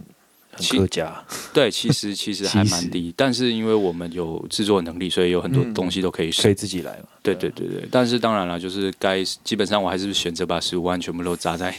[0.50, 1.24] 很客家。
[1.54, 7.08] 对，其实其实还蛮低， 但是因为我们有制作能力，所以有很多东西都可以可以自己来嘛。
[7.22, 11.74] 对对对对，但是当然了，就是该基本上我还是选择把十五万全部都砸在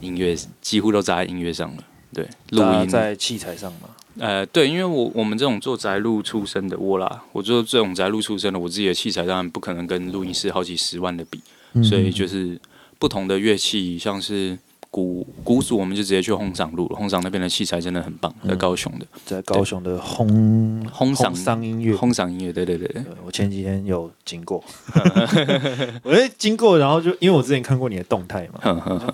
[0.00, 1.84] 音乐，几乎都砸在音乐上了。
[2.12, 3.88] 对，录音在器材上嘛。
[4.18, 11.40] 呃，对，因为我我们这种做宅录出身的我啦，我做这种宅录出身的，我自己的器材当然不可能跟录音室好几十万的比，
[11.74, 12.58] 嗯、所以就是
[12.98, 14.58] 不同的乐器，像是
[14.90, 16.96] 鼓鼓组，我们就直接去轰嗓录了。
[16.96, 24.62] 轰嗓那边的器材真的很棒，在高雄的，嗯、在高雄的轰轰嗓嗓音乐，轰嗓音乐，对对对，对，我前几天有经过，
[26.02, 28.60] 我哎经过，然后就因为我之前看过你的动态嘛，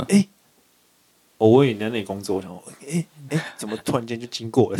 [0.08, 0.26] 哎。
[1.38, 4.78] 我为你在那里工作，然后哎哎，怎么突然间就经过了？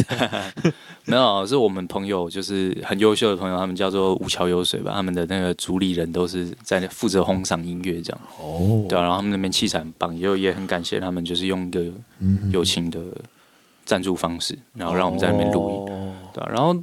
[1.05, 8.21] 没有，是我们朋友，就是很优秀的朋友，他们叫做五桥有水吧，他们的那个主理人都是在负责烘嗓音乐这样。
[8.41, 11.85] 哦，对啊，然后他们那边器材很棒，也也很感谢他们，就是用一个
[12.51, 13.01] 友情的
[13.85, 16.77] 赞助方式，然后让我们在那边录音，哦、对啊，然后。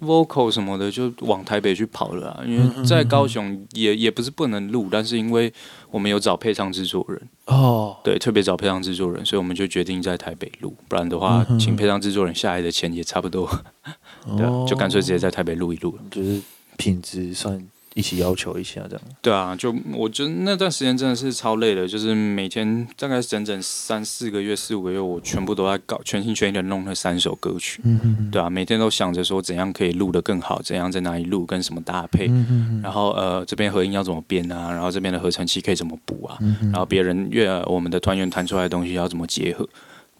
[0.00, 5.52] Vocal 什么的就往台北去跑了啊，因为在高雄也也不是不能录，但是因为
[5.90, 7.20] 我们有找配唱制作人。
[7.46, 13.48] 哦，对，特别找配唱制作人，所以我们就决定在台北录，不然的话，请配唱制作人下来的钱也差不多，
[14.36, 16.40] 对啊，就干脆直接在台北录一录，就是
[16.76, 17.60] 品质算。
[17.94, 19.02] 一起要求一下，这样。
[19.20, 27.80] 对啊，就我觉得那段时间真的是超累的，就是每天大概整整三四个月、四五个月，我全部都在搞，全心全意的弄那三首歌曲。
[27.84, 28.30] 嗯嗯嗯。
[28.30, 32.28] 对啊，每天都想着说怎样可以录得更好，怎样在哪里录，跟什么搭配。
[32.28, 32.82] 嗯嗯嗯。
[32.82, 34.70] 然后呃，这边合音要怎么编啊？
[34.70, 36.38] 然后这边的合成器可以怎么补啊？
[36.62, 39.68] 然后别人乐我们的团员弹出来的东西要怎么结合？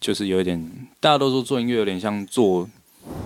[0.01, 0.61] 就是有一点，
[0.99, 2.69] 大家都说做音乐有点像做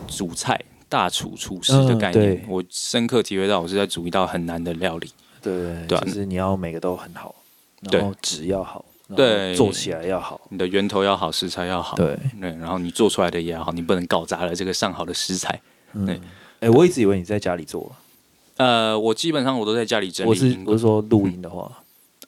[0.09, 0.61] 主菜。
[0.95, 5.11] 大厨厨师的概念，嗯、我深刻体会到，我是在煮一道很难的料理。
[5.43, 7.35] 对对，就是你要每个都很好，
[7.91, 8.85] 然后质要好，
[9.17, 15.61] 对，做起来要好，你的源头要好，食材要好，对对，然后你做出来的也要好，你不能搞砸了这个上好的食材。
[15.95, 16.21] 嗯、对，
[16.61, 17.91] 哎，我一直以为你在家里做。
[18.59, 20.31] 呃，我基本上我都在家里整理。
[20.31, 21.69] 我是我是说录音的话。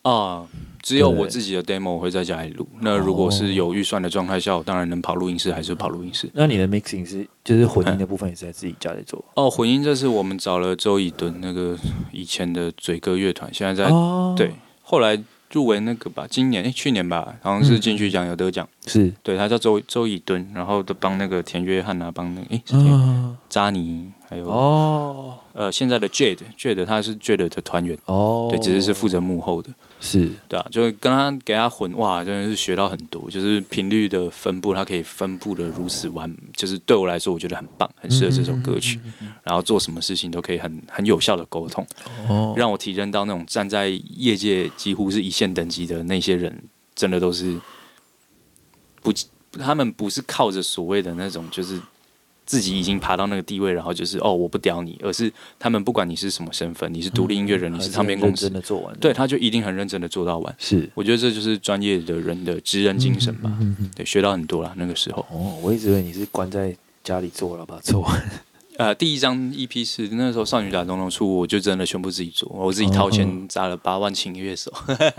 [0.02, 0.44] 啊，
[0.86, 2.64] 只有我自己的 demo 我会在家里录。
[2.80, 6.30] 那如果是有预算的状态下，我当然能跑录音室，还是跑录音室。
[6.32, 9.24] 那你的 mixing 是就是混音的部分也是在自己家里做？
[9.34, 11.76] 哦，混音这是我们找了周以敦那个
[12.12, 15.20] 以前的嘴哥乐团，现在在、哦、对，后来
[15.50, 24.12] 入围那个吧，今年诶，去年吧，好像是金曲奖有得奖，是对，他叫周周以敦，然后都帮那个田约翰啊，帮那个诶是田扎尼。
[24.28, 27.96] 还有哦，呃，现在的 Jade Jade 他是 Jade 的团员。
[28.04, 29.70] 哦，对，只是是负责幕后的，
[30.02, 30.30] 是。
[30.46, 39.00] 对啊，就跟他给他混哇，真的是学到很多，就是频率的分布，他可以分布的如此完，就是对我来说，我觉得很棒，很适合这首歌曲，
[39.42, 41.86] 然后做什么事情都可以很很有效的沟通，
[42.28, 47.58] 哦，让我体认到那种站在业界几乎是一线等级的那些人，真的都是
[49.00, 49.10] 不，
[49.52, 51.80] 他们不是靠着所谓的那种就是。
[52.46, 60.54] 自己已经爬到那个地位，然后就是哦，我不屌你，而是他们不管你是什么身份，你是独立音乐人，你是唱片公司，的做完，对，他就一定很认真的做到完。
[60.58, 63.52] 是，我觉得这就是专业的人的职人精神吧。
[63.94, 64.72] 对，学到很多啦。
[64.76, 65.26] 那个时候。
[65.30, 68.30] 哦，我一直以为你是关在家里做了，把它做完。
[68.78, 74.70] 呃，第一张 EP 是那时候少女打东东出，我就真的全部自己做，我自己掏钱砸了八万请乐手。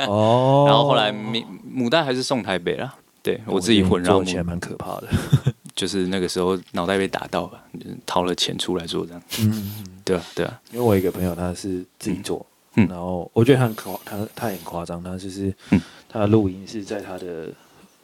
[0.07, 0.65] 哦。
[0.67, 5.07] 然后后来母母带还是送台北了，对我自己混，然后钱蛮可怕的。
[5.77, 9.21] 就是那个时候脑袋被打到吧，就是掏了钱出来做这样。
[9.39, 10.59] 嗯，对啊，对啊。
[10.71, 15.53] 因为我有一个朋友他是自己做，嗯，然后我觉得他很夸，他他很夸张，他就是
[16.09, 17.47] 他的录音是在他的，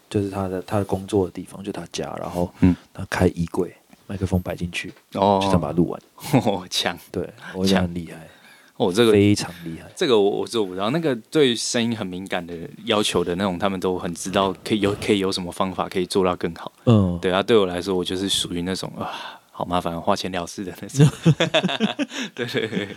[0.08, 6.02] 就是他的他的工作的地方，就他家，然后嗯，他开衣柜，麦克风摆进去，哦，就这样把它录完。
[6.46, 8.28] 哦，强，对，我觉得很厉害。
[8.78, 10.90] 哦，这个非常厉害，这个我我做不到。
[10.90, 12.56] 那个对声音很敏感的
[12.86, 16.72] 要求的那种，他们都很知道可以有可以有什么方法可以做到更好。
[16.86, 21.08] 嗯，对啊，对我来说，我就是属于那种啊，好麻烦，花钱了事的那种。
[22.34, 22.88] 对，对，对，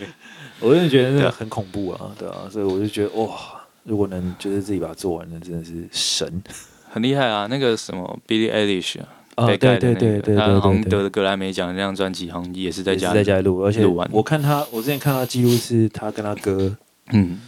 [0.59, 3.37] 我真的觉得那个很恐怖啊，对啊，所以我就觉得哇，
[3.83, 6.41] 如果能就是自己把它做完，那真的是神，
[6.89, 7.45] 很厉害啊。
[7.47, 9.07] 那个什么 Billie Eilish 啊。
[9.37, 16.75] 啊，对对对对对，他好像得了格莱美奖那张专辑，好像也是在家在家录，而且我看他，我之前看他记录是他跟他哥，
[17.09, 17.39] 嗯，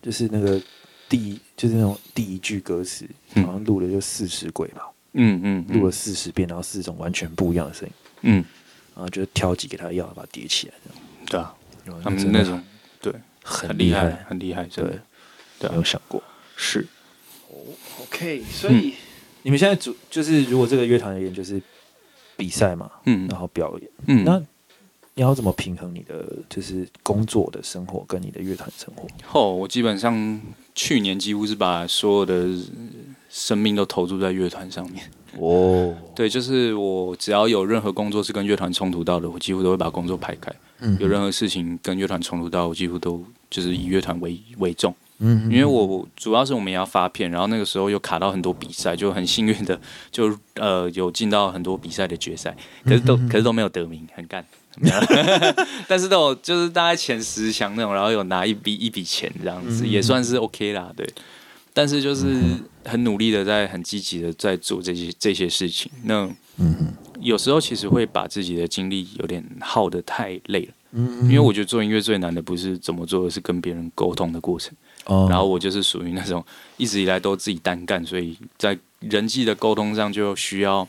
[0.00, 0.60] 就是那个
[1.08, 4.82] 第就是那种第一句歌词，好像录了就四十轨吧，
[5.14, 8.44] 嗯嗯，录了四十遍，然后四种完全不一样的声音，嗯，
[8.94, 10.74] 然后就挑几给他要，把它叠起来，
[11.26, 11.52] 对啊，
[12.04, 12.62] 他们那种
[13.00, 13.12] 对
[13.42, 14.84] 很厉害，很厉害，对
[15.58, 16.22] 对，没有想过。
[16.54, 16.86] 是，
[17.48, 17.56] 哦
[18.02, 18.94] ，OK，所以。
[19.42, 21.60] 你们现在主就是，如果这个乐团而言，就是
[22.36, 24.40] 比赛嘛，嗯，然后表演，嗯，那
[25.14, 29.06] 你要怎么平衡你的就是工作的生活跟你的乐团生活？
[29.32, 30.40] 哦，我基本上
[30.74, 32.48] 去年几乎是把所有的
[33.28, 35.04] 生命都投注在乐团上面。
[35.38, 40.52] 哦，对，就是我只要有任何工作是跟乐团冲突到的，我几乎都会把工作排开。
[40.80, 44.94] 嗯，有任何事情跟乐团冲突到，我几乎都就是以乐团为为重。
[45.24, 52.54] 嗯，因为我主要是我们也要发片，然后那个时候又卡到很多比赛，就很幸运的就呃有进到很多比赛的决赛，
[52.84, 54.44] 可是都可是都没有得名，很干，
[55.86, 61.08] 但是都有就是大概前十强那种，然后有拿一笔一笔钱这样子，也算是 OK 啦，对。
[61.74, 62.38] 但是就是
[62.84, 66.28] 很努力的在很积极的在做这些这些事情，那
[67.18, 70.74] 有时候其实会把自己的精力有点耗得太累了，
[71.22, 74.74] 因为我觉得做音乐最难的不是怎么做，而是跟别人沟通的过程。
[75.04, 75.28] Oh.
[75.28, 76.44] 然后我就是属于那种
[76.76, 80.86] 一直以来都自己单干，所以在人际的沟通上就需要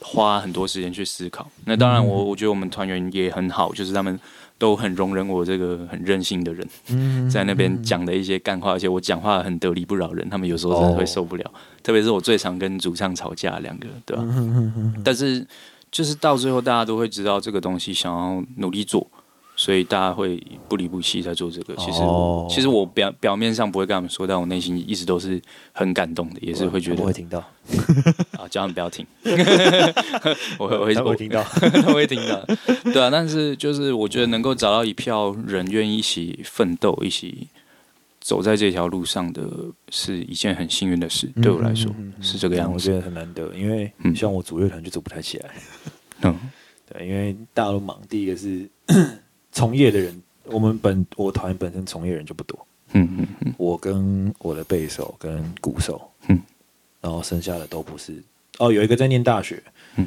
[0.00, 1.50] 花很多时间去思考。
[1.64, 4.20] 那当然我，我我觉得我们团员也很好，就是他们
[4.58, 11.44] 都很容忍我这个很任性的人，在那边讲的一些干话，而且我讲话很得理不饶人，他们有时候真的会受不了。
[11.46, 11.54] Oh.
[11.82, 14.24] 特别是我最常跟主唱吵架，两个对吧？
[15.02, 15.46] 但是
[15.90, 19.06] 就是到最后，大家都会知道这个东西想要努力做。
[19.58, 20.38] 所以大家会
[20.68, 21.74] 不离不弃在做这个。
[21.76, 22.46] 其实，oh.
[22.48, 25.40] 其实我表表面上不会跟他们说，但我内心一直都是
[25.72, 27.00] 很感动的，也是会觉得。
[27.00, 27.38] 我会听到。
[28.38, 29.04] 啊，叫他们不要听。
[30.58, 31.40] 我会，我会，我会听到，
[31.88, 32.44] 我会听到。
[32.92, 37.48] 对啊，但是就是我觉得能够找到一票人愿意一起奋斗、一起
[38.20, 39.42] 走在这条路上的，
[39.88, 41.26] 是一件很幸运的事。
[41.42, 42.74] 对我来说，嗯、是这个样子。
[42.74, 45.50] 我觉得很难得，因为像我组乐团就组不太起来。
[46.22, 46.38] 嗯，
[46.92, 47.98] 对，因为大家都忙。
[48.06, 48.68] 第一个是。
[49.56, 56.38] 从业的人，我们本我团本身从业人就不多，嗯嗯嗯，我跟我的贝手跟鼓手，嗯，
[57.00, 58.22] 然后剩下的都不是，
[58.58, 59.62] 哦，有一个在念大学，
[59.96, 60.06] 嗯，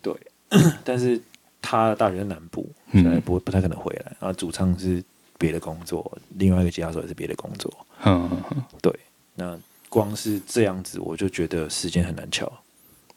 [0.00, 0.14] 对，
[0.84, 1.20] 但是
[1.60, 5.02] 他的大学在南部，所以不不太可能回来，然后主唱是
[5.36, 7.68] 别的工作，另外一个吉他手也是别的工作，
[8.04, 8.92] 嗯嗯嗯，对，
[9.34, 9.58] 那
[9.88, 12.50] 光是这样子，我就觉得时间很难乔，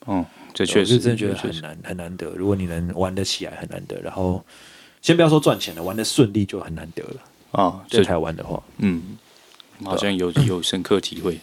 [0.07, 2.31] 嗯，这确实真的觉得很难很难得。
[2.31, 4.01] 如果你能玩得起来，很难得。
[4.01, 4.43] 然后
[5.01, 7.21] 先不要说赚钱了，玩的顺利就很难得了
[7.51, 7.85] 啊。
[7.89, 9.17] 在台湾的话，嗯，
[9.83, 11.39] 好像有 有深刻体会。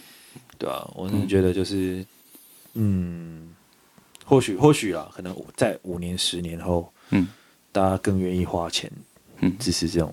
[0.57, 2.03] 对啊，我是觉得就是，
[2.73, 3.53] 嗯，
[4.25, 7.27] 或许或许啊，可能在五年十年后，嗯，
[7.71, 8.91] 大家更愿意花钱，
[9.41, 10.11] 嗯，支持这种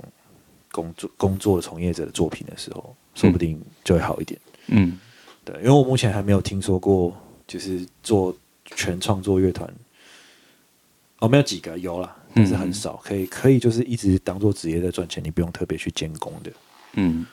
[0.70, 4.38] 工作工作从业者的作品的时候，说不定就会好一点。
[4.66, 4.98] 嗯，
[5.44, 7.14] 对，因为我目前还没有听说过，
[7.46, 8.34] 就是做
[8.66, 9.72] 全创作乐团，
[11.24, 16.52] 哦，没有几个有啦，但是很少，可以可以就是一直当做职业在赚钱，你不用特别去监工的。
[16.94, 17.24] 嗯，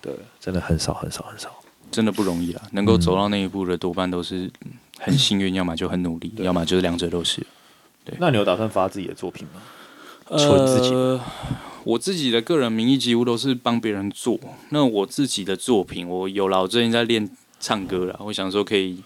[0.00, 1.50] 对，真的很少很少很少。
[1.90, 2.62] 真的不容易啦！
[2.72, 4.50] 能够走到那一步的，多半都是
[4.98, 7.44] 很幸运，要么就很努力，要么就是两者都是。
[8.04, 9.62] 对，那你有打算发自己的作品吗？
[10.28, 10.92] 呃，自己
[11.84, 14.38] 我自己的个人名义几乎都是帮别人做。
[14.70, 17.28] 那我自己的作品，我有了，我最近在练
[17.60, 18.16] 唱歌了。
[18.20, 19.02] 我想说可以。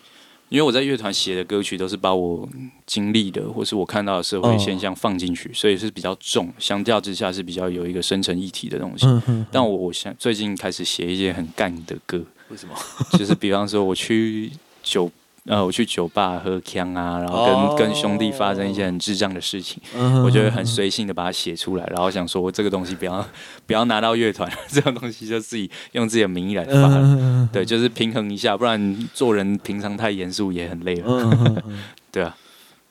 [0.49, 2.49] 因为我在乐团写的歌曲都是把我
[2.87, 9.07] 经历的或是我看到的社会现象放进去，所以是比较重，相较之下是比较有一个深层议题的东西。
[9.53, 12.75] 但我我想最近开始写一些很干的歌，为什么？
[13.19, 14.51] 就是比方说我去
[14.83, 15.11] 酒。
[15.49, 20.23] 呃，我去酒吧喝枪啊，然后跟、oh, 跟兄弟发生一些很智障的事情，uh.
[20.23, 23.27] 我就会很随性的把它写出来，然后想说我这个东西不要
[23.67, 27.49] 不要拿到乐团， 这种东西就自己用自己的名义来发，uh.
[27.51, 31.63] 对，就是平衡一下，不然做人平常太严肃也很累了，uh.
[32.13, 32.37] 对啊。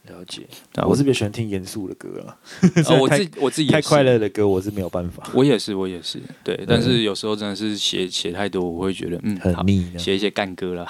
[0.08, 0.48] 了解，
[0.88, 2.38] 我是比较喜欢听严肃的歌啊。
[3.00, 5.30] 我自我自己太快乐的歌，我是没有办法。
[5.34, 6.20] 我也是，我也是。
[6.44, 9.92] 对，但是有时候真的是写写太多，我会觉得嗯，很腻。
[9.98, 10.88] 写一些干歌啦，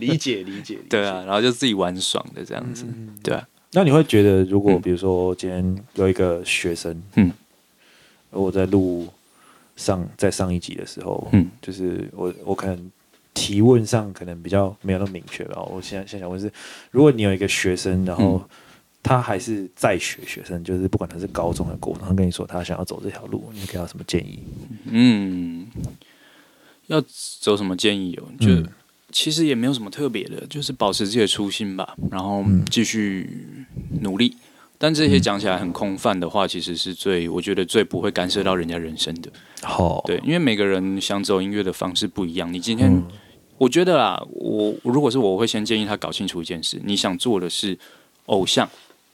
[0.00, 0.78] 理解理解。
[0.90, 2.84] 对啊，然后就自己玩爽的这样子。
[3.22, 3.48] 对啊。
[3.72, 7.32] 那你会觉得，如果比如说今天有一个学生，嗯，
[8.30, 9.06] 我在录
[9.76, 12.90] 上在上一集的时候，嗯，就是我我可能。
[13.36, 15.62] 提问上可能比较没有那么明确吧。
[15.64, 16.50] 我现在现在想问是，
[16.90, 18.42] 如果你有一个学生，然后
[19.02, 24.38] 他还是在学学生，就是不管他是高中还是国中，他跟你说他想要走这条路，你给他什么建议？
[24.86, 25.66] 嗯，
[26.86, 26.98] 要
[27.40, 28.24] 走什么建议哦？
[28.40, 28.66] 就、嗯、
[29.12, 33.28] 其实也没有什么特别的，就是保持自己的初心吧，然后继续
[34.00, 34.34] 努力。
[34.78, 39.30] 但这些讲起来很空泛的话，其实是最我觉得最不会干涉到人家人生的。
[39.62, 42.50] 好，对，因为每个人想走音乐的方式不一样。
[42.50, 43.02] 你今天。
[43.58, 47.78] 我觉得啦，我如果是我，我会先建议他搞清楚一件事：你想做的是
[48.26, 48.68] 偶像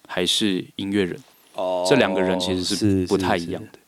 [0.08, 1.18] 还是音乐人？
[1.54, 3.78] 哦，这两个人其实是不太一样的。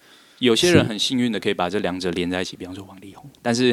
[0.40, 3.24] 有些人很幸运的可以把这两者连在一起，比方说王力宏。
[3.40, 3.72] 但是，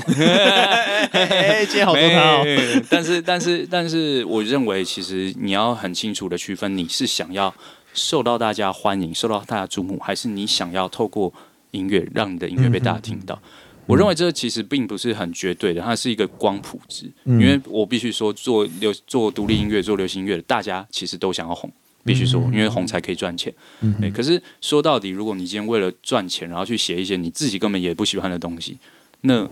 [1.84, 2.44] 好多套。
[2.90, 7.54] 但是，但是，但是，我认为其实你要很清楚的区分，你是想要
[7.94, 11.34] 受到大家欢迎、受到大家瞩目，还是你想要透过
[11.72, 13.36] 音乐让你的音乐被大家听到？
[13.36, 13.50] 嗯
[13.92, 17.12] 我认为这其实并不是很绝对的，它是一个光谱值。
[17.26, 21.70] 因为我必须说，做流做独立音乐、做流行音乐的，大家其实都想要红，
[22.06, 23.54] 必须说，因为红才可以赚钱。
[24.00, 28.78] 对，可是说到底，如果你今天为了赚钱，然后去写一些你自己根本也不喜欢的东西，
[29.22, 29.46] 那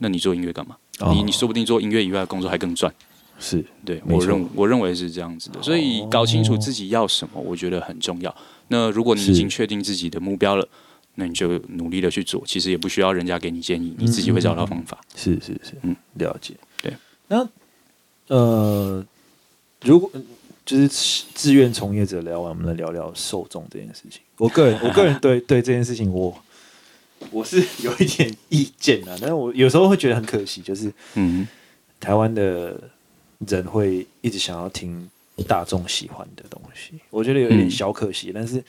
[0.00, 0.76] 那你做音乐干嘛？
[1.12, 2.92] 你你说不定做音乐以外的工作还更赚。
[3.38, 5.62] 是对，我认我认为是这样子的。
[5.62, 8.34] 所以搞清楚自己要什么，我觉得很重要。
[8.66, 10.68] 那如果你已经确定自己的目标了。
[11.20, 15.00] 那你就努力的去做，其实也不需要人家给你建议，你自己会找到方法。
[15.16, 16.54] 是是是，嗯，了解。
[16.80, 16.94] 对，
[17.26, 17.48] 那
[18.28, 19.04] 呃，
[19.82, 20.08] 如果
[20.64, 20.86] 就是
[21.34, 24.20] 志愿从业者聊完，我们来聊聊受众这件事情。
[24.36, 26.40] 我个人，我个人对对这件事情，我
[27.32, 31.48] 我是有一点意见的，但是我有时候会觉得很可惜，就是嗯，
[31.98, 32.80] 台湾的
[33.48, 35.10] 人会一直想要听
[35.48, 38.30] 大众喜欢的东西，我觉得有一点小可惜。
[38.30, 38.62] 嗯、但是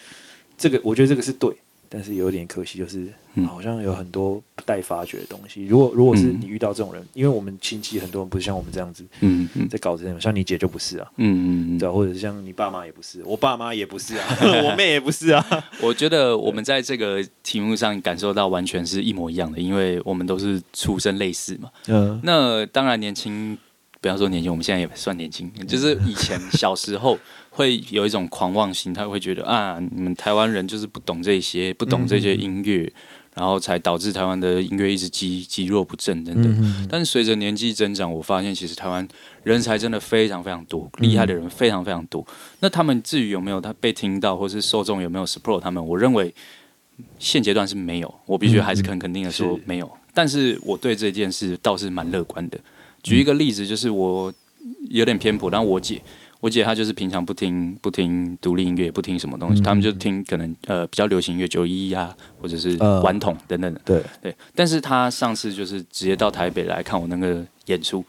[0.58, 1.56] 这个，我觉得这个是对。
[1.90, 3.08] 但是有点可惜，就是
[3.48, 5.66] 好像有很多不待发掘的东西。
[5.66, 14.26] 如果如果是你遇到这种人，因为我们亲戚很多人不是像我们这样子，嗯嗯，在搞这种，像你姐就不是啊，嗯嗯对，或者是像你爸妈也不是，我爸妈也不是啊，
[14.64, 15.44] 我妹也不是啊。
[15.82, 21.70] 我觉得我们在这个题目上感受到完全是一模一样的，因为我们都是出身类似嘛。
[21.88, 23.58] 嗯，那当然年轻，
[24.00, 27.18] 不要说年轻，我们现在也算年轻，就是以前小时候。
[27.60, 32.93] 会有一种狂妄心，他会觉得啊，你们台湾人就是不懂这些，不懂这些音乐，嗯、
[33.36, 36.45] 然后才导致台湾的音乐一直积积弱不振等等。
[36.62, 39.05] 嗯、但是随着年纪增长，我发现其实台湾
[39.43, 42.22] 人才真的非常非常多，厉害的人非常非常多。
[42.30, 46.34] 嗯、那他们至于有没有他被听到，或是受众有没有 support 他们，我认为
[47.18, 48.16] 现阶段是没有。
[48.26, 49.86] 我必须还是很肯定的说没有。
[49.86, 52.57] 是但是我对这件事倒是蛮乐观的。
[53.03, 54.34] 举一个例子，就是我
[54.89, 56.01] 有点偏颇，但我姐。
[56.40, 63.82] 我姐她就是平常不听不听独立音乐，不听什么东西，他们就听可能呃比较流行音乐九一一啊，或者是顽童等等的。
[63.84, 64.02] 对。
[64.22, 68.04] 对，但是她上次就是直接到台北来看我那个演出，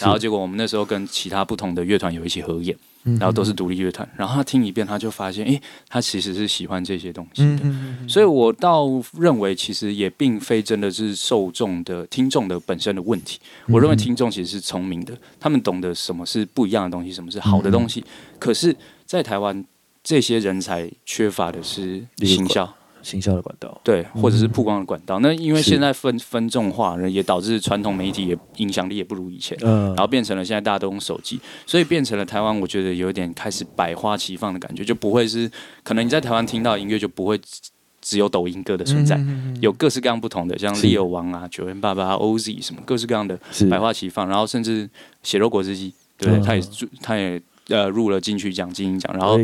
[0.00, 2.76] 然后结果我们那时候跟其他不同的乐团有一起合演，
[3.18, 8.08] 然后都是独立乐团，然后他听一遍，他就发现，哎，他其实是喜欢这些东西的。
[8.08, 8.86] 所以我倒
[9.18, 13.38] 认为，其实也并非真的是受众的听众的本身的问题。
[13.68, 18.04] 我认为听众其实是聪明的，他们懂得什么是不一样的东西，什么是好的东西。
[18.38, 19.64] 可是，在台湾，
[20.02, 22.74] 这些人才缺乏的是行销。
[23.06, 25.20] 行销的管道，对，或者是曝光的管道。
[25.20, 35.48] 嗯、那因为现在分分众化，也导致传统媒体也影响力也不如以前，嗯，然后变成了现在大家都用手机，所以变成了台湾，我觉得有点开始百花齐放的感觉，就不会是
[35.84, 37.40] 可能你在台湾听到音乐就不会
[38.00, 43.38] 只有抖音歌的存在，嗯、有各式各样不同的，像 Leo 王啊、九零爸爸、OZ 什么各式各样的
[43.70, 44.90] 百花齐放，然后甚至
[45.22, 46.44] 血肉果汁机，对不对？
[46.44, 46.62] 他也
[47.00, 49.38] 他也呃入了金曲奖、金鹰奖，然后。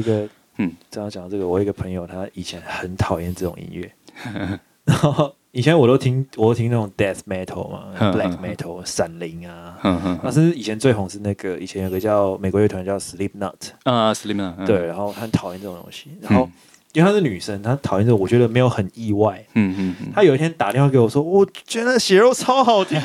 [0.59, 3.92] 嗯，这样讲这个，我有一个朋友，他以前很讨厌这种音乐，
[4.84, 9.76] 然后以前我都听，我都听那种 death metal 嘛，black metal，闪灵啊，
[10.22, 13.53] 那是以前最红是那个，以前有个叫美国乐团叫 Slipknot
[13.84, 16.48] 啊，Slipknot，对，然后很讨厌这种东西，然后
[16.94, 22.98] 因为她是女生，她讨厌这个，我觉得没有很意外，嗯嗯嗯，她有一天打电话给我说，我觉得血肉超好听，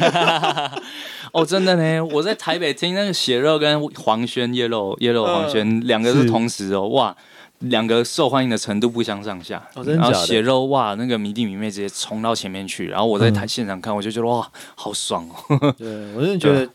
[1.34, 7.16] 哦，真的呢，我在台北听那个血肉跟黄轩 Yellow Yellow 黄轩 两个是同时哦，哇。
[7.60, 15.74] 两个受欢迎的程度不相上下，然后血肉哇，那个迷弟迷妹直接冲到前面去，然后我在台现场看，我就觉得哇，好爽哦！
[15.76, 16.70] 对，我真的觉得，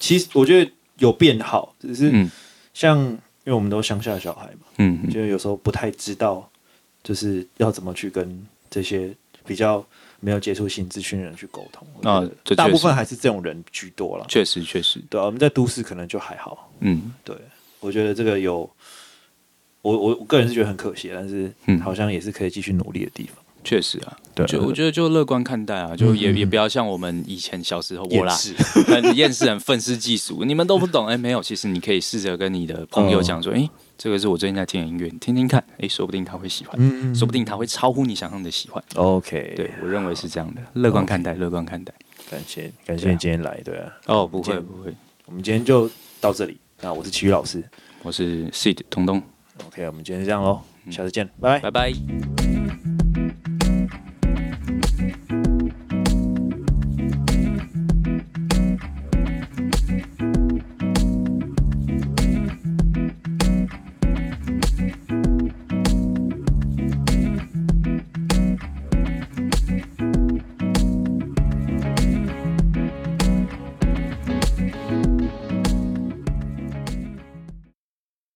[0.00, 2.12] 其实我觉得有变好，只是
[2.74, 6.50] 像因为我们都乡下小孩嘛，嗯，就有时候不太知道，
[7.04, 9.14] 就是要怎么去跟这些
[9.46, 9.86] 比较
[10.18, 17.36] 没有接触新资讯的人去沟通啊，大部分还是这种人居多了，确实确实，对，我们在都市可能就还好，嗯，对，
[17.78, 18.68] 我觉得这个有。
[19.82, 21.52] 我我我个人是觉得很可惜，但是
[21.82, 23.36] 好像也是可以继续努力的地方。
[23.64, 28.34] 确实啊，对，就我觉得就乐观看待啊，就也也不要像我们以前小时候我啦，
[28.86, 31.06] 很厌世、很愤世嫉俗，你们都不懂。
[31.06, 33.68] 哎，没有，其实你可以试着跟你的朋友讲说，哎，
[33.98, 38.82] 这个是我最近在听的音乐，你听听看，哎，说不定他会喜欢，说不定他会超乎你想象的喜欢。
[38.94, 41.92] OK，对，我认为是这样的，乐观看待，乐观看待。
[42.30, 43.92] 感谢感谢你今天来，对啊。
[44.06, 44.94] 哦，不会不会，
[45.26, 46.56] 我们今天就到这里。
[46.80, 47.62] 那我是骑欲老师，
[48.02, 49.20] 我是 Sid 东东。
[49.66, 52.57] OK，我们今天就这样喽，下次见，拜拜，拜拜。